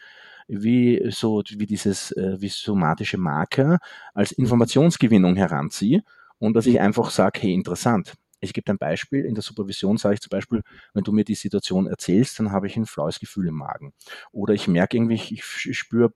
[0.46, 3.78] wie so, wie dieses, äh, wie somatische Marker
[4.12, 4.44] als mhm.
[4.44, 6.02] Informationsgewinnung heranziehe
[6.38, 6.80] und dass ich mhm.
[6.80, 8.14] einfach sage, hey, interessant.
[8.40, 9.24] Ich gebe ein Beispiel.
[9.24, 12.66] In der Supervision sage ich zum Beispiel, wenn du mir die Situation erzählst, dann habe
[12.66, 13.94] ich ein flaues Gefühl im Magen.
[14.32, 16.12] Oder ich merke irgendwie, ich spüre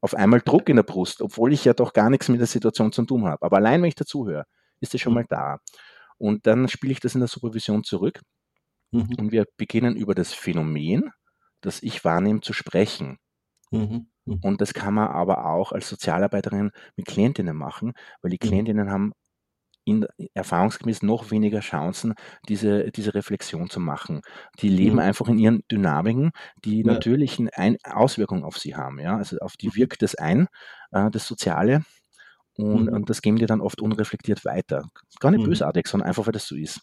[0.00, 2.92] auf einmal Druck in der Brust, obwohl ich ja doch gar nichts mit der Situation
[2.92, 3.44] zu tun habe.
[3.44, 4.44] Aber allein, wenn ich dazuhöre,
[4.80, 5.20] ist es schon mhm.
[5.20, 5.58] mal da.
[6.18, 8.20] Und dann spiele ich das in der Supervision zurück
[8.92, 9.14] Mhm.
[9.18, 11.10] Und wir beginnen über das Phänomen,
[11.60, 13.18] das ich wahrnehme, zu sprechen.
[13.72, 14.06] Mhm.
[14.24, 14.38] Mhm.
[14.42, 18.48] Und das kann man aber auch als Sozialarbeiterin mit Klientinnen machen, weil die mhm.
[18.48, 19.12] Klientinnen haben
[19.84, 22.14] in, erfahrungsgemäß noch weniger Chancen,
[22.48, 24.20] diese, diese Reflexion zu machen.
[24.60, 25.00] Die leben mhm.
[25.00, 26.30] einfach in ihren Dynamiken,
[26.64, 26.92] die ja.
[26.92, 29.00] natürlich eine Auswirkung auf sie haben.
[29.00, 29.16] Ja?
[29.16, 29.74] Also auf die mhm.
[29.74, 30.46] wirkt das ein,
[30.92, 31.82] äh, das Soziale,
[32.58, 32.92] und, mhm.
[32.92, 34.84] und, das geben die dann oft unreflektiert weiter.
[35.20, 35.48] Gar nicht mhm.
[35.48, 36.82] bösartig, sondern einfach, weil das so ist.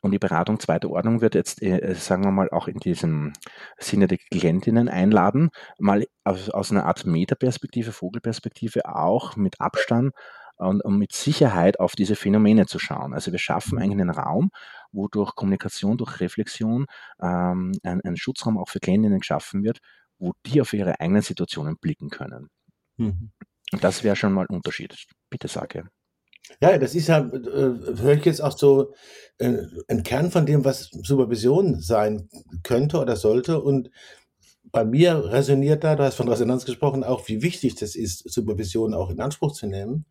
[0.00, 3.32] Und die Beratung zweiter Ordnung wird jetzt, äh, sagen wir mal, auch in diesem
[3.78, 10.14] Sinne der Klientinnen einladen, mal aus, aus einer Art Metaperspektive, Vogelperspektive auch mit Abstand
[10.56, 13.14] und, und, mit Sicherheit auf diese Phänomene zu schauen.
[13.14, 14.50] Also wir schaffen eigentlich einen Raum,
[14.92, 16.86] wo durch Kommunikation, durch Reflexion
[17.20, 19.80] ähm, ein, ein Schutzraum auch für Klientinnen geschaffen wird,
[20.18, 22.48] wo die auf ihre eigenen Situationen blicken können.
[22.96, 23.32] Mhm.
[23.72, 25.06] Und das wäre schon mal ein Unterschied.
[25.30, 25.88] Bitte sage.
[26.60, 28.94] Ja, das ist ja, äh, höre ich jetzt auch so
[29.38, 32.28] äh, ein Kern von dem, was Supervision sein
[32.62, 33.60] könnte oder sollte.
[33.60, 33.90] Und
[34.72, 38.94] bei mir resoniert da, du hast von Resonanz gesprochen, auch wie wichtig das ist, Supervision
[38.94, 40.06] auch in Anspruch zu nehmen.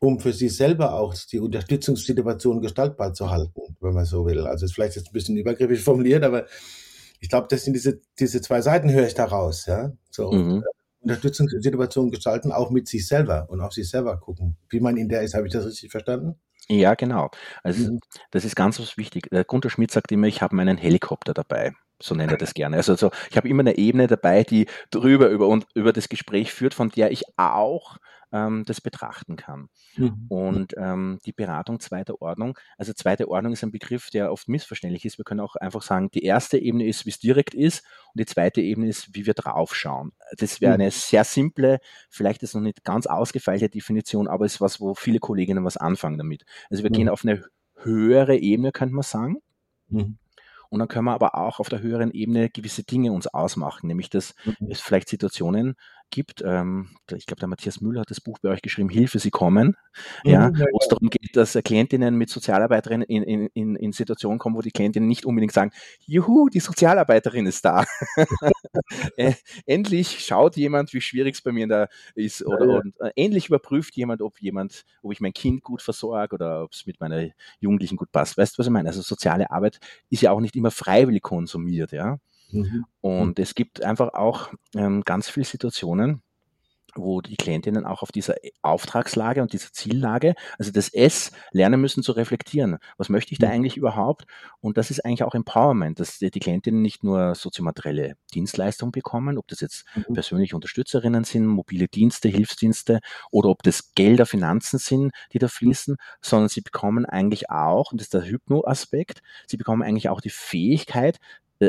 [0.00, 4.46] um für sich selber auch die Unterstützungssituation gestaltbar zu halten, wenn man so will.
[4.46, 6.46] Also ist vielleicht jetzt ein bisschen übergriffig formuliert, aber
[7.20, 9.92] ich glaube, das sind diese, diese zwei Seiten höre ich daraus, ja.
[10.10, 10.64] So mhm.
[11.02, 14.56] Unterstützungssituation gestalten, auch mit sich selber und auf sich selber gucken.
[14.70, 16.36] Wie man in der ist, habe ich das richtig verstanden?
[16.68, 17.30] Ja, genau.
[17.62, 18.00] Also mhm.
[18.30, 19.28] das ist ganz was wichtig.
[19.30, 21.72] Der Gunter Schmidt sagt immer, ich habe meinen Helikopter dabei.
[22.00, 22.76] So nennt er das gerne.
[22.76, 26.52] Also so, ich habe immer eine Ebene dabei, die drüber über, und über das Gespräch
[26.52, 27.96] führt, von der ich auch
[28.32, 29.68] ähm, das betrachten kann.
[29.96, 30.26] Mhm.
[30.28, 35.04] Und ähm, die Beratung zweiter Ordnung, also zweite Ordnung ist ein Begriff, der oft missverständlich
[35.04, 35.18] ist.
[35.18, 38.26] Wir können auch einfach sagen, die erste Ebene ist, wie es direkt ist, und die
[38.26, 40.12] zweite Ebene ist, wie wir draufschauen.
[40.36, 40.90] Das wäre eine mhm.
[40.90, 45.18] sehr simple, vielleicht ist noch nicht ganz ausgefeilte Definition, aber es ist was, wo viele
[45.18, 46.44] Kolleginnen was anfangen damit.
[46.70, 46.94] Also wir mhm.
[46.94, 47.44] gehen auf eine
[47.76, 49.36] höhere Ebene, könnte man sagen.
[49.88, 50.18] Mhm.
[50.72, 54.08] Und dann können wir aber auch auf der höheren Ebene gewisse Dinge uns ausmachen, nämlich
[54.08, 54.70] dass mhm.
[54.70, 55.74] es vielleicht Situationen
[56.12, 56.42] gibt.
[56.46, 59.76] Ähm, ich glaube, der Matthias Müller hat das Buch bei euch geschrieben, Hilfe, Sie kommen,
[60.22, 64.38] ja, mhm, wo es darum geht, dass Klientinnen mit Sozialarbeiterinnen in, in, in, in Situationen
[64.38, 65.72] kommen, wo die Klientinnen nicht unbedingt sagen,
[66.06, 67.84] juhu, die Sozialarbeiterin ist da.
[69.16, 69.32] äh,
[69.66, 72.78] endlich schaut jemand, wie schwierig es bei mir da ist oder ja, ja.
[72.78, 76.72] Und, äh, endlich überprüft jemand, ob jemand, ob ich mein Kind gut versorge oder ob
[76.72, 78.36] es mit meiner Jugendlichen gut passt.
[78.38, 78.88] Weißt du, was ich meine?
[78.88, 82.18] Also soziale Arbeit ist ja auch nicht immer freiwillig konsumiert, ja.
[82.52, 82.84] Mhm.
[83.00, 86.22] Und es gibt einfach auch ähm, ganz viele Situationen,
[86.94, 92.02] wo die Klientinnen auch auf dieser Auftragslage und dieser Ziellage, also das S, lernen müssen
[92.02, 92.78] zu reflektieren.
[92.98, 93.52] Was möchte ich da mhm.
[93.54, 94.24] eigentlich überhaupt?
[94.60, 99.48] Und das ist eigentlich auch Empowerment, dass die Klientinnen nicht nur soziomaterielle Dienstleistungen bekommen, ob
[99.48, 100.14] das jetzt mhm.
[100.14, 105.96] persönliche Unterstützerinnen sind, mobile Dienste, Hilfsdienste oder ob das Gelder, Finanzen sind, die da fließen,
[106.20, 110.30] sondern sie bekommen eigentlich auch, und das ist der Hypno-Aspekt, sie bekommen eigentlich auch die
[110.30, 111.18] Fähigkeit, äh,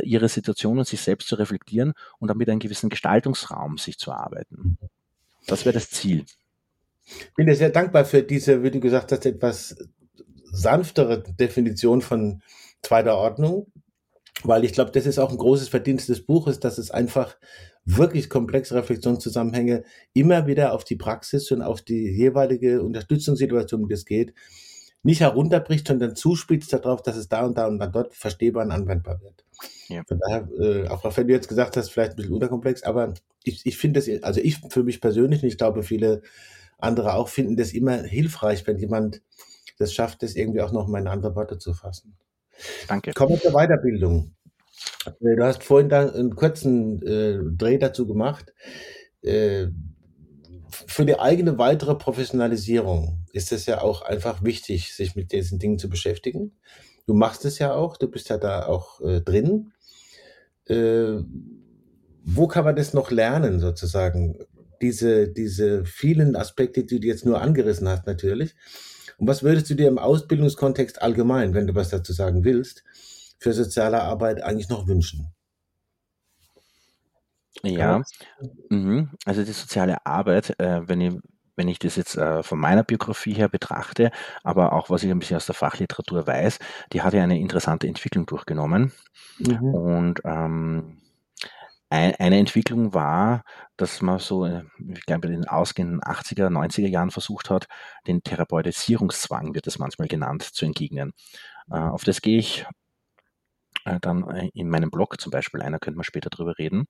[0.02, 4.78] ihre Situation und sich selbst zu reflektieren und damit einen gewissen Gestaltungsraum sich zu arbeiten.
[5.48, 6.26] Das wäre das Ziel.
[7.06, 9.76] Ich bin dir sehr dankbar für diese, wie du gesagt hast, etwas
[10.46, 12.42] sanftere Definition von
[12.82, 13.68] zweiter Ordnung,
[14.44, 17.36] weil ich glaube, das ist auch ein großes Verdienst des Buches, dass es einfach
[17.86, 24.06] wirklich komplexe Reflexionszusammenhänge immer wieder auf die Praxis und auf die jeweilige Unterstützungssituation, wie das
[24.06, 24.34] geht,
[25.04, 28.72] nicht herunterbricht, sondern zuspitzt darauf, dass es da und da und dann dort verstehbar und
[28.72, 29.46] anwendbar wird.
[29.90, 30.04] Ja.
[30.08, 33.14] Von daher, äh, auch wenn du jetzt gesagt hast, vielleicht ein bisschen unterkomplex, aber
[33.44, 36.22] ich, ich finde das, also ich für mich persönlich, und ich glaube viele
[36.78, 39.22] andere auch, finden das immer hilfreich, wenn jemand
[39.78, 42.16] das schafft, das irgendwie auch noch mal in andere Worte zu fassen.
[42.88, 43.14] Danke.
[43.14, 44.34] Kommen wir zur Weiterbildung.
[45.06, 48.54] Äh, du hast vorhin da einen kurzen äh, Dreh dazu gemacht.
[49.22, 49.68] Äh,
[50.94, 55.80] für die eigene weitere Professionalisierung ist es ja auch einfach wichtig, sich mit diesen Dingen
[55.80, 56.54] zu beschäftigen.
[57.08, 59.74] Du machst es ja auch, du bist ja da auch äh, drin.
[60.68, 61.18] Äh,
[62.24, 64.40] wo kann man das noch lernen, sozusagen?
[64.82, 68.56] Diese, diese vielen Aspekte, die du jetzt nur angerissen hast, natürlich.
[69.18, 72.84] Und was würdest du dir im Ausbildungskontext allgemein, wenn du was dazu sagen willst,
[73.40, 75.34] für soziale Arbeit eigentlich noch wünschen?
[77.62, 78.02] Ja,
[78.70, 79.12] mhm.
[79.26, 81.14] also die soziale Arbeit, äh, wenn ich
[81.56, 84.12] wenn ich das jetzt äh, von meiner Biografie her betrachte,
[84.44, 86.60] aber auch was ich ein bisschen aus der Fachliteratur weiß,
[86.92, 88.92] die hat ja eine interessante Entwicklung durchgenommen.
[89.38, 89.74] Mhm.
[89.74, 90.98] Und ähm,
[91.90, 93.44] ein, eine Entwicklung war,
[93.78, 94.64] dass man so, äh,
[94.96, 97.68] ich glaube, in den ausgehenden 80er, 90er Jahren versucht hat,
[98.08, 101.14] den Therapeutisierungszwang, wird das manchmal genannt, zu entgegnen.
[101.70, 102.66] Äh, auf das gehe ich
[103.86, 106.86] äh, dann äh, in meinem Blog zum Beispiel einer, könnte man später drüber reden.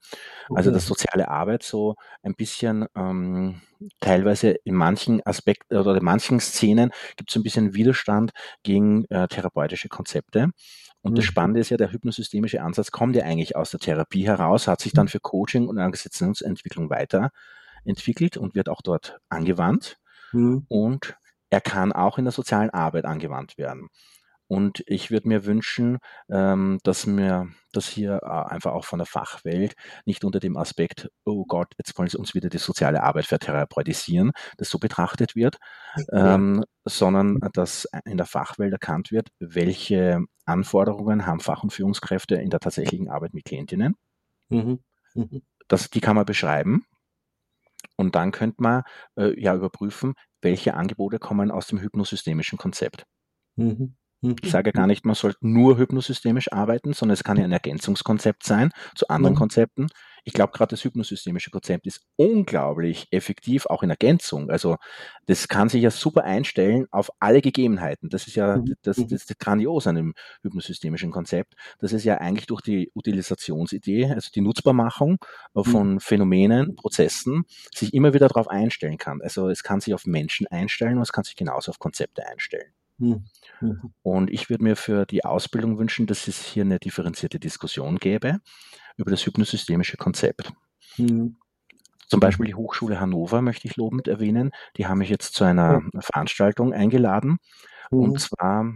[0.53, 3.61] Also dass soziale Arbeit so ein bisschen ähm,
[3.99, 8.31] teilweise in manchen Aspekten oder in manchen Szenen gibt es ein bisschen Widerstand
[8.63, 10.49] gegen äh, therapeutische Konzepte.
[11.01, 11.27] Und das mhm.
[11.27, 14.93] Spannende ist ja, der hypnosystemische Ansatz kommt ja eigentlich aus der Therapie heraus, hat sich
[14.93, 19.97] dann für Coaching und Organisationsentwicklung weiterentwickelt und wird auch dort angewandt.
[20.31, 20.65] Mhm.
[20.69, 21.17] Und
[21.49, 23.89] er kann auch in der sozialen Arbeit angewandt werden.
[24.53, 25.97] Und ich würde mir wünschen,
[26.29, 29.73] ähm, dass mir das hier äh, einfach auch von der Fachwelt
[30.05, 34.31] nicht unter dem Aspekt, oh Gott, jetzt wollen sie uns wieder die soziale Arbeit vertherapeutisieren,
[34.59, 35.57] das so betrachtet wird,
[36.11, 42.51] ähm, sondern dass in der Fachwelt erkannt wird, welche Anforderungen haben Fach- und Führungskräfte in
[42.51, 43.95] der tatsächlichen Arbeit mit Klientinnen.
[44.49, 44.83] Mhm.
[45.15, 45.41] Mhm.
[45.67, 46.85] Das, die kann man beschreiben.
[47.95, 48.83] Und dann könnte man
[49.15, 50.13] äh, ja überprüfen,
[50.43, 53.07] welche Angebote kommen aus dem hypnosystemischen Konzept.
[53.55, 53.95] Mhm.
[54.23, 54.35] Mhm.
[54.41, 58.43] Ich sage gar nicht, man sollte nur hypnosystemisch arbeiten, sondern es kann ja ein Ergänzungskonzept
[58.43, 59.39] sein zu anderen mhm.
[59.39, 59.87] Konzepten.
[60.25, 64.49] Ich glaube, gerade das hypnosystemische Konzept ist unglaublich effektiv, auch in Ergänzung.
[64.49, 64.77] Also
[65.25, 68.09] das kann sich ja super einstellen auf alle Gegebenheiten.
[68.09, 68.73] Das ist ja mhm.
[68.83, 71.55] das, das, das grandios an dem hypnosystemischen Konzept.
[71.79, 75.17] Das ist ja eigentlich durch die Utilisationsidee, also die Nutzbarmachung
[75.55, 77.43] äh, von Phänomenen, Prozessen,
[77.75, 79.21] sich immer wieder darauf einstellen kann.
[79.21, 82.71] Also es kann sich auf Menschen einstellen und es kann sich genauso auf Konzepte einstellen.
[83.03, 83.93] Mhm.
[84.01, 88.39] Und ich würde mir für die Ausbildung wünschen, dass es hier eine differenzierte Diskussion gäbe
[88.97, 90.53] über das hypnosystemische Konzept.
[90.97, 91.37] Mhm.
[92.07, 94.51] Zum Beispiel die Hochschule Hannover möchte ich lobend erwähnen.
[94.77, 95.91] Die haben mich jetzt zu einer mhm.
[95.99, 97.37] Veranstaltung eingeladen.
[97.89, 98.17] Und mhm.
[98.17, 98.73] zwar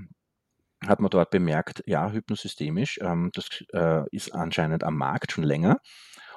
[0.86, 5.80] hat man dort bemerkt, ja, hypnosystemisch, ähm, das äh, ist anscheinend am Markt schon länger.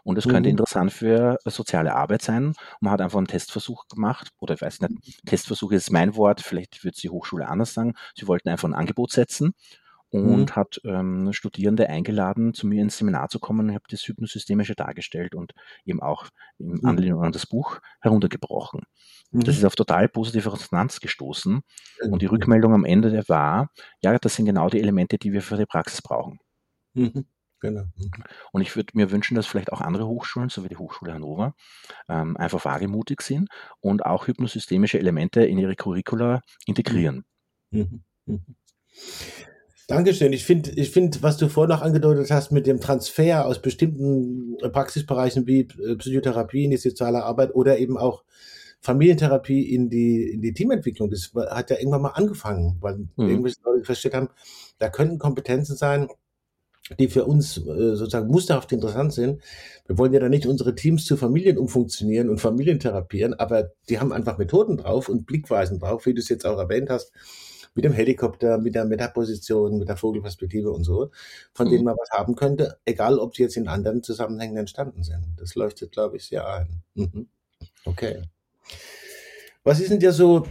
[0.04, 0.52] Und es könnte mhm.
[0.52, 2.54] interessant für soziale Arbeit sein.
[2.80, 6.84] Man hat einfach einen Testversuch gemacht, oder ich weiß nicht, Testversuch ist mein Wort, vielleicht
[6.84, 7.94] wird es die Hochschule anders sagen.
[8.14, 9.54] Sie wollten einfach ein Angebot setzen
[10.10, 10.56] und mhm.
[10.56, 13.68] hat ähm, Studierende eingeladen, zu mir ins Seminar zu kommen.
[13.68, 15.52] Ich habe das Hypnosystemische dargestellt und
[15.84, 16.26] eben auch
[16.58, 16.84] in mhm.
[16.84, 18.82] Anlehnung an das Buch heruntergebrochen.
[19.30, 19.44] Mhm.
[19.44, 21.60] Das ist auf total positive Resonanz gestoßen.
[22.10, 23.70] Und die Rückmeldung am Ende war,
[24.02, 26.40] ja, das sind genau die Elemente, die wir für die Praxis brauchen.
[27.62, 27.68] Mhm.
[27.68, 27.82] Genau.
[27.96, 28.10] Mhm.
[28.52, 31.54] Und ich würde mir wünschen, dass vielleicht auch andere Hochschulen, so wie die Hochschule Hannover,
[32.08, 33.48] ähm, einfach wagemutig sind
[33.80, 37.24] und auch hypnosystemische Elemente in ihre Curricula integrieren.
[37.70, 38.02] Mhm.
[38.26, 38.56] Mhm.
[39.86, 40.32] Dankeschön.
[40.32, 44.56] Ich finde, ich finde, was du vorhin noch angedeutet hast mit dem Transfer aus bestimmten
[44.72, 48.22] Praxisbereichen wie äh, Psychotherapie in die soziale Arbeit oder eben auch
[48.80, 53.28] Familientherapie in die, in die Teamentwicklung, das hat ja irgendwann mal angefangen, weil mhm.
[53.28, 54.28] irgendwelche Leute festgestellt haben,
[54.78, 56.08] da könnten Kompetenzen sein,
[56.98, 59.42] die für uns äh, sozusagen musterhaft interessant sind.
[59.86, 63.98] Wir wollen ja da nicht unsere Teams zu Familien umfunktionieren und Familien therapieren, aber die
[63.98, 67.12] haben einfach Methoden drauf und Blickweisen drauf, wie du es jetzt auch erwähnt hast
[67.74, 71.10] mit dem Helikopter, mit der Metaposition, mit der Vogelperspektive und so,
[71.54, 71.70] von mhm.
[71.70, 75.24] denen man was haben könnte, egal ob sie jetzt in anderen Zusammenhängen entstanden sind.
[75.36, 76.82] Das leuchtet, glaube ich, sehr ein.
[76.94, 77.28] Mhm.
[77.84, 78.22] Okay.
[79.62, 80.46] Was ist denn dir so,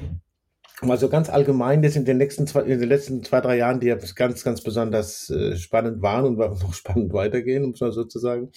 [0.81, 3.87] also ganz allgemein jetzt in den, nächsten zwei, in den letzten zwei, drei Jahren, die
[3.87, 8.05] ja ganz, ganz besonders äh, spannend waren und noch spannend weitergehen, um es mal so
[8.05, 8.51] zu sagen,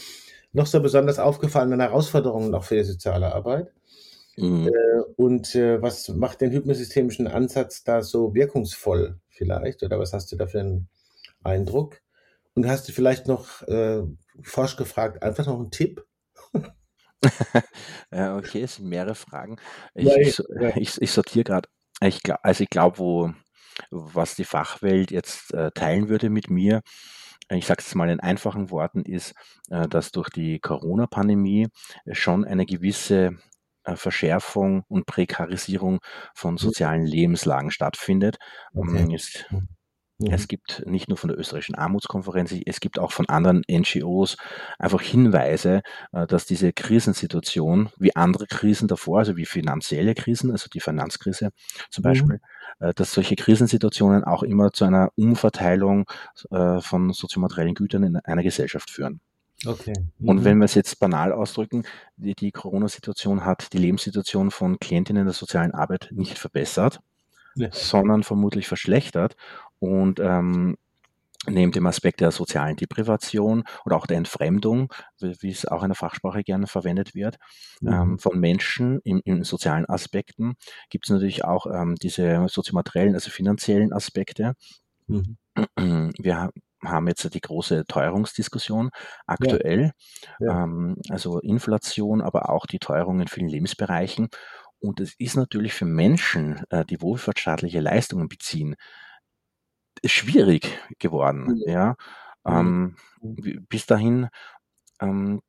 [0.52, 3.72] noch so besonders aufgefallene Herausforderungen auch für die soziale Arbeit?
[4.36, 4.68] Mhm.
[4.68, 9.82] Äh, und äh, was macht den hypnosystemischen Ansatz da so wirkungsvoll vielleicht?
[9.82, 10.88] Oder was hast du da für einen
[11.42, 12.00] Eindruck?
[12.54, 13.62] Und hast du vielleicht noch
[14.42, 16.04] forsch gefragt, einfach noch einen Tipp?
[18.12, 19.56] ja, okay, es sind mehrere Fragen.
[19.94, 20.38] Ich,
[20.76, 21.68] ich, ich sortiere gerade.
[22.02, 23.32] Ich also ich glaube, wo
[23.90, 26.82] was die Fachwelt jetzt äh, teilen würde mit mir,
[27.50, 29.34] ich sage es mal in einfachen Worten, ist,
[29.70, 31.68] äh, dass durch die Corona-Pandemie
[32.12, 33.38] schon eine gewisse
[33.84, 36.00] äh, Verschärfung und Prekarisierung
[36.34, 38.36] von sozialen Lebenslagen stattfindet.
[38.74, 38.98] Okay.
[38.98, 39.44] Ähm, es,
[40.18, 40.32] mhm.
[40.32, 44.36] es gibt nicht nur von der österreichischen Armutskonferenz, es gibt auch von anderen NGOs
[44.78, 50.68] einfach Hinweise, äh, dass diese Krisensituation, wie andere Krisen davor, also wie finanzielle Krisen, also
[50.68, 51.50] die Finanzkrise
[51.90, 52.08] zum mhm.
[52.08, 52.40] Beispiel,
[52.80, 52.92] mhm.
[52.94, 56.06] dass solche Krisensituationen auch immer zu einer Umverteilung
[56.80, 59.20] von soziomateriellen Gütern in einer Gesellschaft führen.
[59.66, 59.94] Okay.
[60.18, 60.28] Mhm.
[60.28, 61.84] Und wenn wir es jetzt banal ausdrücken,
[62.16, 67.00] die, die Corona-Situation hat die Lebenssituation von Klientinnen der sozialen Arbeit nicht verbessert,
[67.54, 67.68] ja.
[67.70, 69.36] sondern vermutlich verschlechtert.
[69.82, 70.76] Und ähm,
[71.48, 75.96] neben dem Aspekt der sozialen Deprivation oder auch der Entfremdung, wie es auch in der
[75.96, 77.38] Fachsprache gerne verwendet wird,
[77.80, 77.92] mhm.
[77.92, 80.54] ähm, von Menschen in, in, sozialen Aspekten,
[80.88, 84.54] gibt es natürlich auch ähm, diese soziomateriellen, also finanziellen Aspekte.
[85.08, 85.36] Mhm.
[86.16, 86.50] Wir
[86.84, 88.90] haben jetzt die große Teuerungsdiskussion
[89.26, 89.92] aktuell,
[90.38, 90.46] ja.
[90.46, 90.62] Ja.
[90.62, 94.28] Ähm, also Inflation, aber auch die Teuerung in vielen Lebensbereichen.
[94.78, 98.76] Und es ist natürlich für Menschen, äh, die wohlfahrtsstaatliche Leistungen beziehen,
[100.04, 101.62] schwierig geworden.
[101.66, 101.96] Ja.
[102.44, 102.96] Ähm,
[103.68, 104.28] bis dahin
[105.00, 105.42] ähm,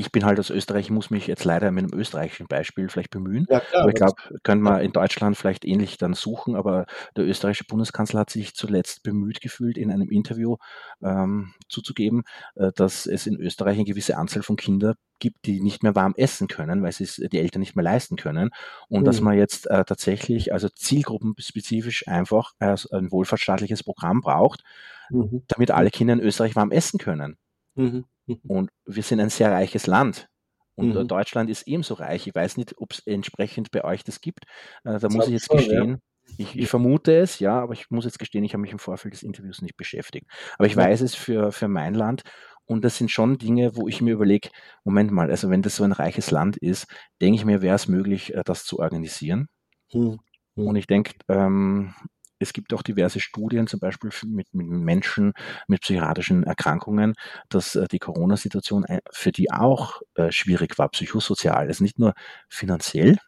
[0.00, 3.10] ich bin halt aus Österreich, ich muss mich jetzt leider mit einem österreichischen Beispiel vielleicht
[3.10, 3.46] bemühen.
[3.50, 6.86] Ja, klar, aber ich glaube, können wir in Deutschland vielleicht ähnlich dann suchen, aber
[7.16, 10.56] der österreichische Bundeskanzler hat sich zuletzt bemüht gefühlt, in einem Interview
[11.02, 12.22] ähm, zuzugeben,
[12.54, 16.14] äh, dass es in Österreich eine gewisse Anzahl von Kindern gibt, die nicht mehr warm
[16.16, 18.50] essen können, weil sie es die Eltern nicht mehr leisten können.
[18.88, 19.04] Und mhm.
[19.04, 24.64] dass man jetzt äh, tatsächlich, also zielgruppenspezifisch einfach äh, ein wohlfahrtsstaatliches Programm braucht,
[25.10, 25.42] mhm.
[25.46, 27.36] damit alle Kinder in Österreich warm essen können.
[27.74, 28.06] Mhm.
[28.48, 30.28] Und wir sind ein sehr reiches Land.
[30.74, 31.08] Und mhm.
[31.08, 32.26] Deutschland ist ebenso reich.
[32.26, 34.44] Ich weiß nicht, ob es entsprechend bei euch das gibt.
[34.84, 35.90] Äh, da das muss ich jetzt schon, gestehen.
[35.90, 35.96] Ja.
[36.38, 39.14] Ich, ich, vermute es, ja, aber ich muss jetzt gestehen, ich habe mich im Vorfeld
[39.14, 40.26] des Interviews nicht beschäftigt.
[40.58, 42.22] Aber ich weiß es für, für mein Land.
[42.66, 44.48] Und das sind schon Dinge, wo ich mir überlege,
[44.84, 46.86] Moment mal, also wenn das so ein reiches Land ist,
[47.20, 49.48] denke ich mir, wäre es möglich, äh, das zu organisieren.
[49.92, 50.20] Mhm.
[50.54, 51.94] Und ich denke, ähm,
[52.40, 55.32] es gibt auch diverse Studien, zum Beispiel mit, mit Menschen
[55.68, 57.14] mit psychiatrischen Erkrankungen,
[57.48, 61.68] dass äh, die Corona-Situation für die auch äh, schwierig war, psychosozial.
[61.68, 62.14] Also nicht nur
[62.48, 63.18] finanziell,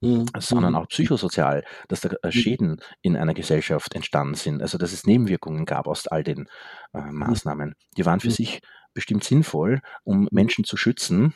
[0.00, 0.26] mhm.
[0.38, 2.32] sondern auch psychosozial, dass da äh, mhm.
[2.32, 4.60] Schäden in einer Gesellschaft entstanden sind.
[4.60, 6.48] Also dass es Nebenwirkungen gab aus all den
[6.92, 7.14] äh, mhm.
[7.14, 7.74] Maßnahmen.
[7.96, 8.32] Die waren für mhm.
[8.32, 8.60] sich
[8.92, 11.34] bestimmt sinnvoll, um Menschen zu schützen.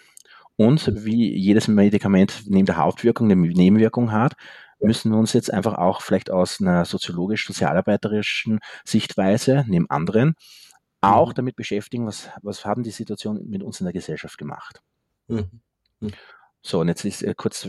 [0.56, 4.34] Und wie jedes Medikament neben der Hauptwirkung eine Nebenwirkung hat,
[4.82, 10.34] müssen wir uns jetzt einfach auch vielleicht aus einer soziologisch-sozialarbeiterischen Sichtweise, neben anderen,
[11.00, 11.34] auch mhm.
[11.34, 14.80] damit beschäftigen, was, was haben die Situationen mit uns in der Gesellschaft gemacht.
[15.28, 15.62] Mhm.
[16.00, 16.12] Mhm.
[16.62, 17.68] So, und jetzt ist äh, kurz,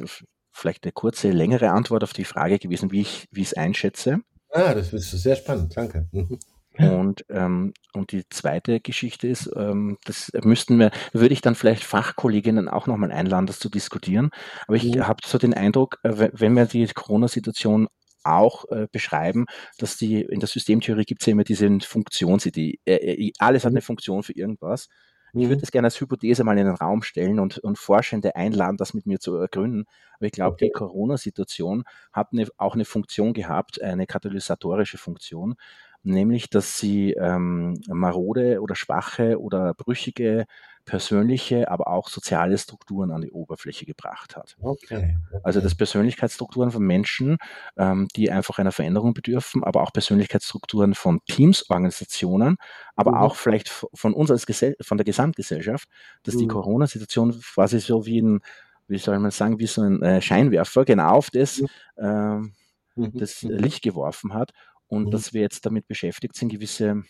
[0.51, 4.19] vielleicht eine kurze, längere Antwort auf die Frage gewesen, wie ich, wie ich es einschätze.
[4.51, 6.07] Ah, das ist sehr spannend, danke.
[6.11, 6.39] Mhm.
[6.79, 11.83] Und, ähm, und die zweite Geschichte ist, ähm, das müssten wir, würde ich dann vielleicht
[11.83, 14.31] Fachkolleginnen auch nochmal einladen, das zu diskutieren.
[14.67, 15.07] Aber ich mhm.
[15.07, 17.87] habe so den Eindruck, äh, wenn wir die Corona-Situation
[18.23, 19.45] auch äh, beschreiben,
[19.77, 22.79] dass die in der Systemtheorie gibt es ja immer diese Funktionsidee.
[22.85, 23.77] Äh, äh alles hat mhm.
[23.77, 24.87] eine Funktion für irgendwas.
[25.35, 25.61] Ich würde mhm.
[25.61, 29.07] das gerne als Hypothese mal in den Raum stellen und, und Forschende einladen, das mit
[29.07, 29.85] mir zu ergründen.
[30.17, 30.65] Aber ich glaube, okay.
[30.65, 35.55] die Corona-Situation hat eine, auch eine Funktion gehabt, eine katalysatorische Funktion,
[36.03, 40.45] nämlich dass sie ähm, marode oder schwache oder brüchige
[40.85, 44.57] persönliche, aber auch soziale Strukturen an die Oberfläche gebracht hat.
[44.59, 45.17] Okay.
[45.43, 47.37] Also das Persönlichkeitsstrukturen von Menschen,
[47.77, 52.57] ähm, die einfach einer Veränderung bedürfen, aber auch Persönlichkeitsstrukturen von Teams, Organisationen,
[52.95, 53.17] aber mhm.
[53.17, 55.87] auch vielleicht von uns als Gesell von der Gesamtgesellschaft,
[56.23, 56.39] dass mhm.
[56.39, 58.41] die Corona-Situation quasi so wie ein,
[58.87, 61.63] wie soll man sagen, wie so ein äh, Scheinwerfer genau auf das,
[61.95, 62.53] mhm.
[62.97, 64.51] äh, das Licht geworfen hat
[64.93, 65.11] und mhm.
[65.11, 67.03] dass wir jetzt damit beschäftigt sind, gewisse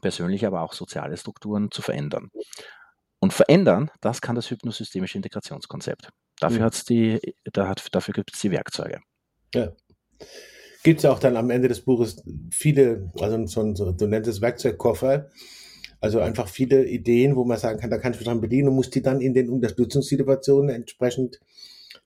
[0.00, 2.30] persönliche, aber auch soziale Strukturen zu verändern.
[3.20, 6.10] Und verändern, das kann das hypnosystemische Integrationskonzept.
[6.38, 6.64] Dafür, mhm.
[6.64, 7.18] hat's die,
[7.52, 9.00] da hat, dafür gibt es die Werkzeuge.
[9.54, 9.72] Ja.
[10.84, 14.40] Gibt es auch dann am Ende des Buches viele, also so, so, du nennst es
[14.40, 15.30] Werkzeugkoffer,
[16.00, 18.76] also einfach viele Ideen, wo man sagen kann, da kann ich mich dran bedienen und
[18.76, 21.40] muss die dann in den Unterstützungssituationen entsprechend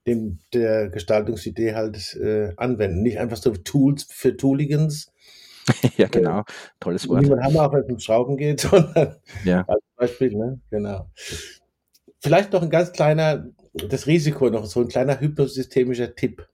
[0.07, 3.03] dem, der Gestaltungsidee halt äh, anwenden.
[3.03, 5.13] Nicht einfach so Tools für Tooligans.
[5.97, 6.43] ja, genau.
[6.81, 7.23] Tolles Wort.
[7.23, 9.65] Niemand haben auch, wenn es um Schrauben geht, sondern ja.
[9.67, 10.61] als Beispiel, ne?
[10.71, 11.11] Genau.
[12.19, 16.49] Vielleicht noch ein ganz kleiner, das Risiko noch, so ein kleiner hypnosystemischer Tipp.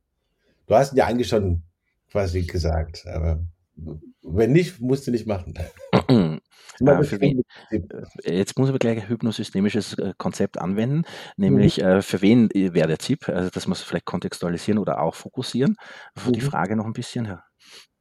[0.67, 1.63] Du hast ihn ja eigentlich schon
[2.11, 3.41] quasi gesagt, aber
[4.23, 5.55] wenn nicht, musst du nicht machen.
[6.09, 7.81] Äh, für wen, äh,
[8.25, 11.05] jetzt muss aber gleich ein hypnosystemisches äh, Konzept anwenden,
[11.37, 11.85] nämlich mhm.
[11.85, 13.29] äh, für wen wäre der Tipp?
[13.29, 15.77] Also das muss vielleicht kontextualisieren oder auch fokussieren.
[16.27, 16.33] Mhm.
[16.33, 17.25] Die Frage noch ein bisschen.
[17.27, 17.45] Ja,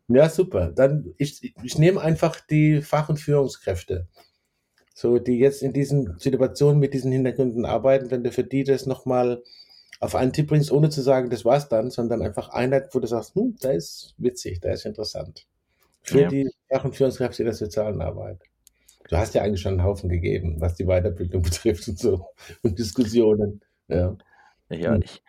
[0.08, 0.72] ja super.
[0.72, 4.08] Dann ich, ich nehme einfach die Fach- und Führungskräfte.
[4.93, 8.88] So, die jetzt in diesen Situationen mit diesen Hintergründen arbeiten, wenn du für die das
[8.88, 9.43] nochmal
[10.00, 13.08] auf einen Tipp bringst, ohne zu sagen, das war's dann, sondern einfach Einheit, wo du
[13.08, 15.48] sagst, hm, da ist witzig, da ist interessant.
[16.08, 16.28] Für ja.
[16.30, 18.39] die und Führungskräfte in der sozialen Arbeit.
[19.10, 22.28] Du hast ja eigentlich schon einen Haufen gegeben, was die Weiterbildung betrifft und so.
[22.62, 23.62] Und Diskussionen.
[23.88, 24.15] Ja,
[24.70, 25.02] ja hm.
[25.04, 25.24] ich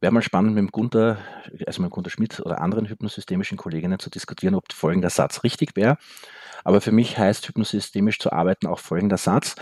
[0.00, 1.18] wäre mal spannend mit dem Gunter,
[1.66, 5.76] also mit dem Gunter Schmidt oder anderen hypnosystemischen Kolleginnen zu diskutieren, ob folgender Satz richtig
[5.76, 5.96] wäre.
[6.64, 9.54] Aber für mich heißt hypnosystemisch zu arbeiten auch folgender Satz.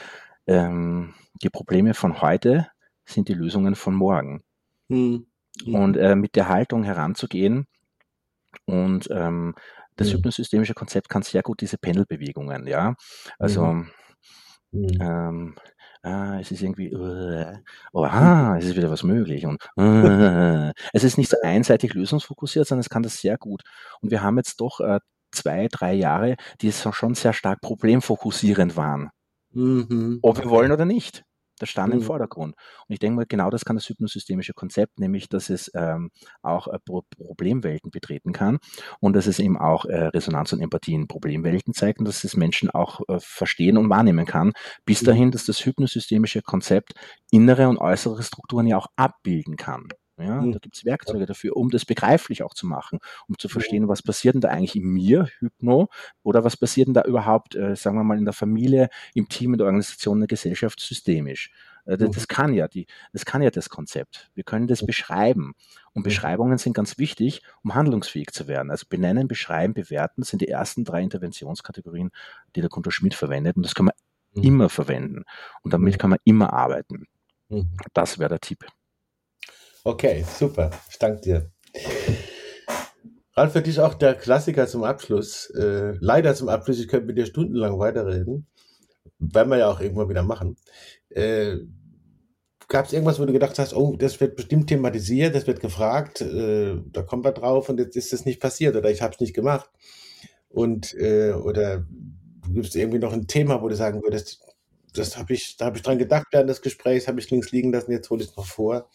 [0.47, 2.69] Ähm, die Probleme von heute
[3.05, 4.43] sind die Lösungen von morgen.
[4.89, 5.27] Hm.
[5.65, 5.75] Hm.
[5.75, 7.67] Und äh, mit der Haltung heranzugehen
[8.67, 9.55] und ähm,
[9.97, 10.15] das mhm.
[10.15, 12.95] hypnosystemische Konzept kann sehr gut diese Pendelbewegungen, ja.
[13.39, 13.91] Also mhm.
[14.73, 15.01] mhm.
[15.01, 15.55] ähm,
[16.03, 17.57] ah, es ist irgendwie, uh,
[17.93, 22.67] oh, ah, es ist wieder was möglich und uh, es ist nicht so einseitig lösungsfokussiert,
[22.67, 23.63] sondern es kann das sehr gut.
[24.01, 25.01] Und wir haben jetzt doch äh,
[25.33, 29.11] zwei, drei Jahre, die schon sehr stark problemfokussierend waren.
[29.53, 30.19] Mhm.
[30.23, 31.25] Ob wir wollen oder nicht.
[31.59, 32.01] Das stand mhm.
[32.01, 32.55] im Vordergrund.
[32.89, 36.11] Und ich denke mal, genau das kann das hypnosystemische Konzept, nämlich, dass es ähm,
[36.43, 38.59] auch äh, Pro Problemwelten betreten kann
[39.01, 42.37] und dass es eben auch äh, Resonanz und Empathie in Problemwelten zeigt und dass es
[42.37, 44.53] Menschen auch äh, verstehen und wahrnehmen kann,
[44.85, 45.07] bis mhm.
[45.07, 46.95] dahin, dass das hypnosystemische Konzept
[47.31, 49.89] innere und äußere Strukturen ja auch abbilden kann.
[50.17, 50.53] Ja, mhm.
[50.53, 54.03] Da gibt es Werkzeuge dafür, um das begreiflich auch zu machen, um zu verstehen, was
[54.03, 55.89] passiert denn da eigentlich in mir, Hypno,
[56.23, 59.55] oder was passiert denn da überhaupt, äh, sagen wir mal, in der Familie, im Team,
[59.55, 61.51] in der Organisation, in der Gesellschaft systemisch.
[61.85, 64.31] Äh, das, das, kann ja die, das kann ja das Konzept.
[64.35, 65.55] Wir können das beschreiben.
[65.93, 68.71] Und Beschreibungen sind ganz wichtig, um handlungsfähig zu werden.
[68.71, 72.11] Also benennen, beschreiben, bewerten sind die ersten drei Interventionskategorien,
[72.55, 73.57] die der Kunter Schmidt verwendet.
[73.57, 73.95] Und das kann man
[74.35, 74.43] mhm.
[74.43, 75.25] immer verwenden.
[75.63, 77.07] Und damit kann man immer arbeiten.
[77.49, 77.71] Mhm.
[77.93, 78.65] Das wäre der Tipp.
[79.87, 80.71] Okay, super.
[80.91, 81.51] Ich danke dir.
[83.35, 85.51] Ralf, für dich auch der Klassiker zum Abschluss.
[85.51, 88.47] Äh, leider zum Abschluss, ich könnte mit dir stundenlang weiterreden.
[89.19, 90.57] Werden wir ja auch irgendwann wieder machen.
[91.11, 91.59] Äh,
[92.69, 96.23] gab es irgendwas, wo du gedacht hast, oh, das wird bestimmt thematisiert, das wird gefragt,
[96.23, 99.21] äh, da kommt man drauf und jetzt ist das nicht passiert oder ich habe es
[99.21, 99.69] nicht gemacht.
[100.49, 101.85] Und äh, oder
[102.49, 104.41] gibt es irgendwie noch ein Thema, wo du sagen würdest,
[104.95, 107.71] das habe ich, da habe ich dran gedacht während des Gesprächs, habe ich links liegen
[107.71, 108.89] lassen, jetzt hole ich es noch vor.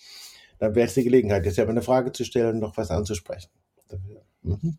[0.59, 3.49] Dann wäre es die Gelegenheit, jetzt selber eine Frage zu stellen und noch was anzusprechen.
[4.41, 4.77] Mhm.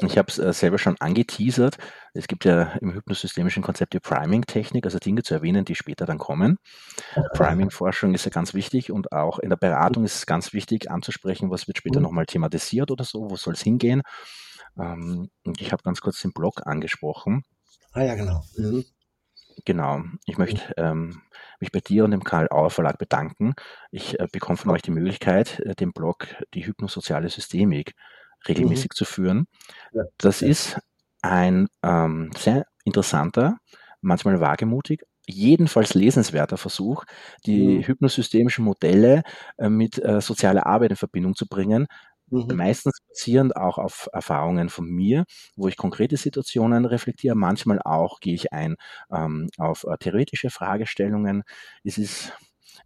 [0.00, 1.76] Ich habe es äh, selber schon angeteasert.
[2.14, 6.18] Es gibt ja im hypnosystemischen Konzept die Priming-Technik, also Dinge zu erwähnen, die später dann
[6.18, 6.58] kommen.
[7.34, 11.50] Priming-Forschung ist ja ganz wichtig und auch in der Beratung ist es ganz wichtig anzusprechen,
[11.50, 12.04] was wird später mhm.
[12.04, 14.02] nochmal thematisiert oder so, wo soll es hingehen.
[14.78, 17.42] Ähm, und ich habe ganz kurz den Blog angesprochen.
[17.92, 18.44] Ah ja, genau.
[18.56, 18.84] Mhm.
[19.64, 20.02] Genau.
[20.26, 21.22] Ich möchte ähm,
[21.60, 23.54] mich bei dir und dem Karl Auer Verlag bedanken.
[23.90, 27.94] Ich äh, bekomme von euch die Möglichkeit, äh, den Blog Die hypnosoziale Systemik
[28.46, 28.94] regelmäßig mhm.
[28.94, 29.46] zu führen.
[29.92, 30.04] Ja.
[30.18, 30.48] Das ja.
[30.48, 30.78] ist
[31.22, 33.58] ein ähm, sehr interessanter,
[34.00, 37.04] manchmal wagemutig, jedenfalls lesenswerter Versuch,
[37.44, 37.82] die mhm.
[37.86, 39.22] hypnosystemischen Modelle
[39.58, 41.86] äh, mit äh, sozialer Arbeit in Verbindung zu bringen.
[42.30, 42.56] Mhm.
[42.56, 45.24] Meistens basierend auch auf Erfahrungen von mir,
[45.56, 47.34] wo ich konkrete Situationen reflektiere.
[47.34, 48.76] Manchmal auch gehe ich ein
[49.10, 51.42] ähm, auf äh, theoretische Fragestellungen.
[51.84, 52.32] Es ist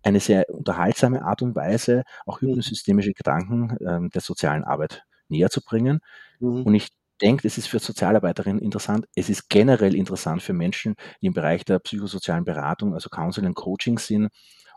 [0.02, 2.48] eine sehr unterhaltsame Art und Weise, auch mhm.
[2.48, 6.00] hypnosystemische Gedanken ähm, der sozialen Arbeit näher zu bringen.
[6.40, 6.62] Mhm.
[6.62, 6.88] Und ich
[7.20, 9.06] denke, es ist für Sozialarbeiterinnen interessant.
[9.14, 13.54] Es ist generell interessant für Menschen, die im Bereich der psychosozialen Beratung, also Counseling und
[13.54, 14.28] Coaching sind,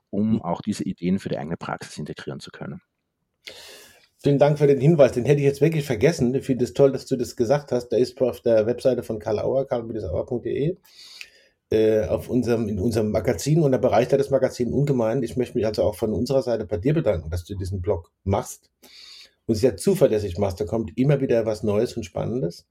[0.09, 0.41] um mhm.
[0.41, 2.81] auch diese Ideen für die eigene Praxis integrieren zu können.
[4.25, 5.11] Vielen Dank für den Hinweis.
[5.11, 6.33] Den hätte ich jetzt wirklich vergessen.
[6.33, 7.89] Ich finde es toll, dass du das gesagt hast.
[7.89, 10.77] Da ist auf der Webseite von Karl Auer, karl-auer.de,
[11.69, 15.21] äh, unserem, in unserem Magazin und der Bereichter des Magazins ungemein.
[15.21, 18.11] Ich möchte mich also auch von unserer Seite bei dir bedanken, dass du diesen Blog
[18.23, 18.71] machst
[19.45, 20.59] und sehr zuverlässig machst.
[20.59, 22.65] Da kommt immer wieder was Neues und Spannendes.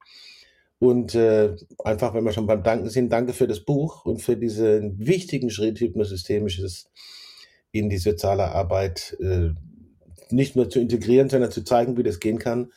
[0.80, 4.36] Und äh, einfach, wenn wir schon beim Danken sind, danke für das Buch und für
[4.36, 6.90] diesen wichtigen Schritt hypnosystemisches
[7.70, 9.50] in die soziale Arbeit äh,
[10.34, 12.70] nicht nur zu integrieren, sondern zu zeigen, wie das gehen kann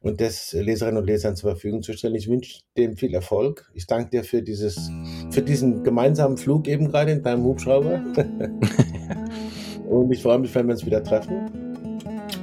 [0.00, 2.14] und das Leserinnen und Lesern zur Verfügung zu stellen.
[2.14, 3.70] Ich wünsche dem viel Erfolg.
[3.74, 4.90] Ich danke dir für dieses,
[5.30, 8.02] für diesen gemeinsamen Flug eben gerade in deinem Hubschrauber.
[9.88, 11.76] und ich freue mich, wenn wir uns wieder treffen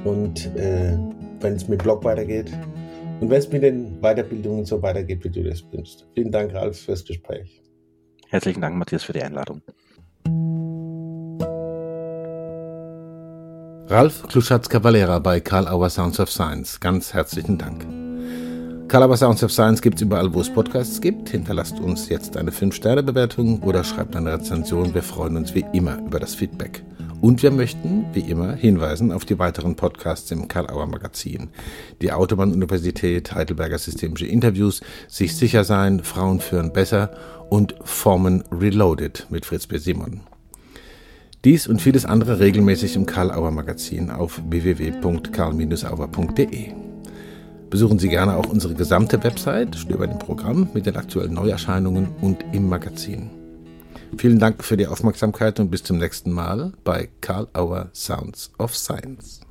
[0.04, 0.98] und äh,
[1.40, 2.52] wenn es mit Blog weitergeht
[3.20, 6.06] und wenn es mit den Weiterbildungen so weitergeht, wie du das wünschst.
[6.14, 7.62] Vielen Dank, Ralf, fürs Gespräch.
[8.28, 9.62] Herzlichen Dank, Matthias, für die Einladung.
[13.86, 16.80] Ralf Kluschatz-Cavalera bei Karl Auer Sounds of Science.
[16.80, 17.86] Ganz herzlichen Dank.
[18.88, 21.28] Karl Auer Sounds of Science gibt es überall, wo es Podcasts gibt.
[21.28, 24.94] Hinterlasst uns jetzt eine 5-Sterne-Bewertung oder schreibt eine Rezension.
[24.94, 26.82] Wir freuen uns wie immer über das Feedback.
[27.20, 31.50] Und wir möchten, wie immer, hinweisen auf die weiteren Podcasts im Karl-Auer Magazin.
[32.00, 37.10] Die Autobahn-Universität, Heidelberger Systemische Interviews, Sich sicher sein, Frauen führen besser
[37.50, 39.76] und Formen Reloaded mit Fritz B.
[39.76, 40.22] Simon.
[41.44, 46.72] Dies und vieles andere regelmäßig im Karl-Auer Magazin auf www.karl-auer.de.
[47.68, 52.42] Besuchen Sie gerne auch unsere gesamte Website, stöbern im Programm mit den aktuellen Neuerscheinungen und
[52.52, 53.28] im Magazin.
[54.16, 58.74] Vielen Dank für die Aufmerksamkeit und bis zum nächsten Mal bei Karl Auer Sounds of
[58.74, 59.42] Science.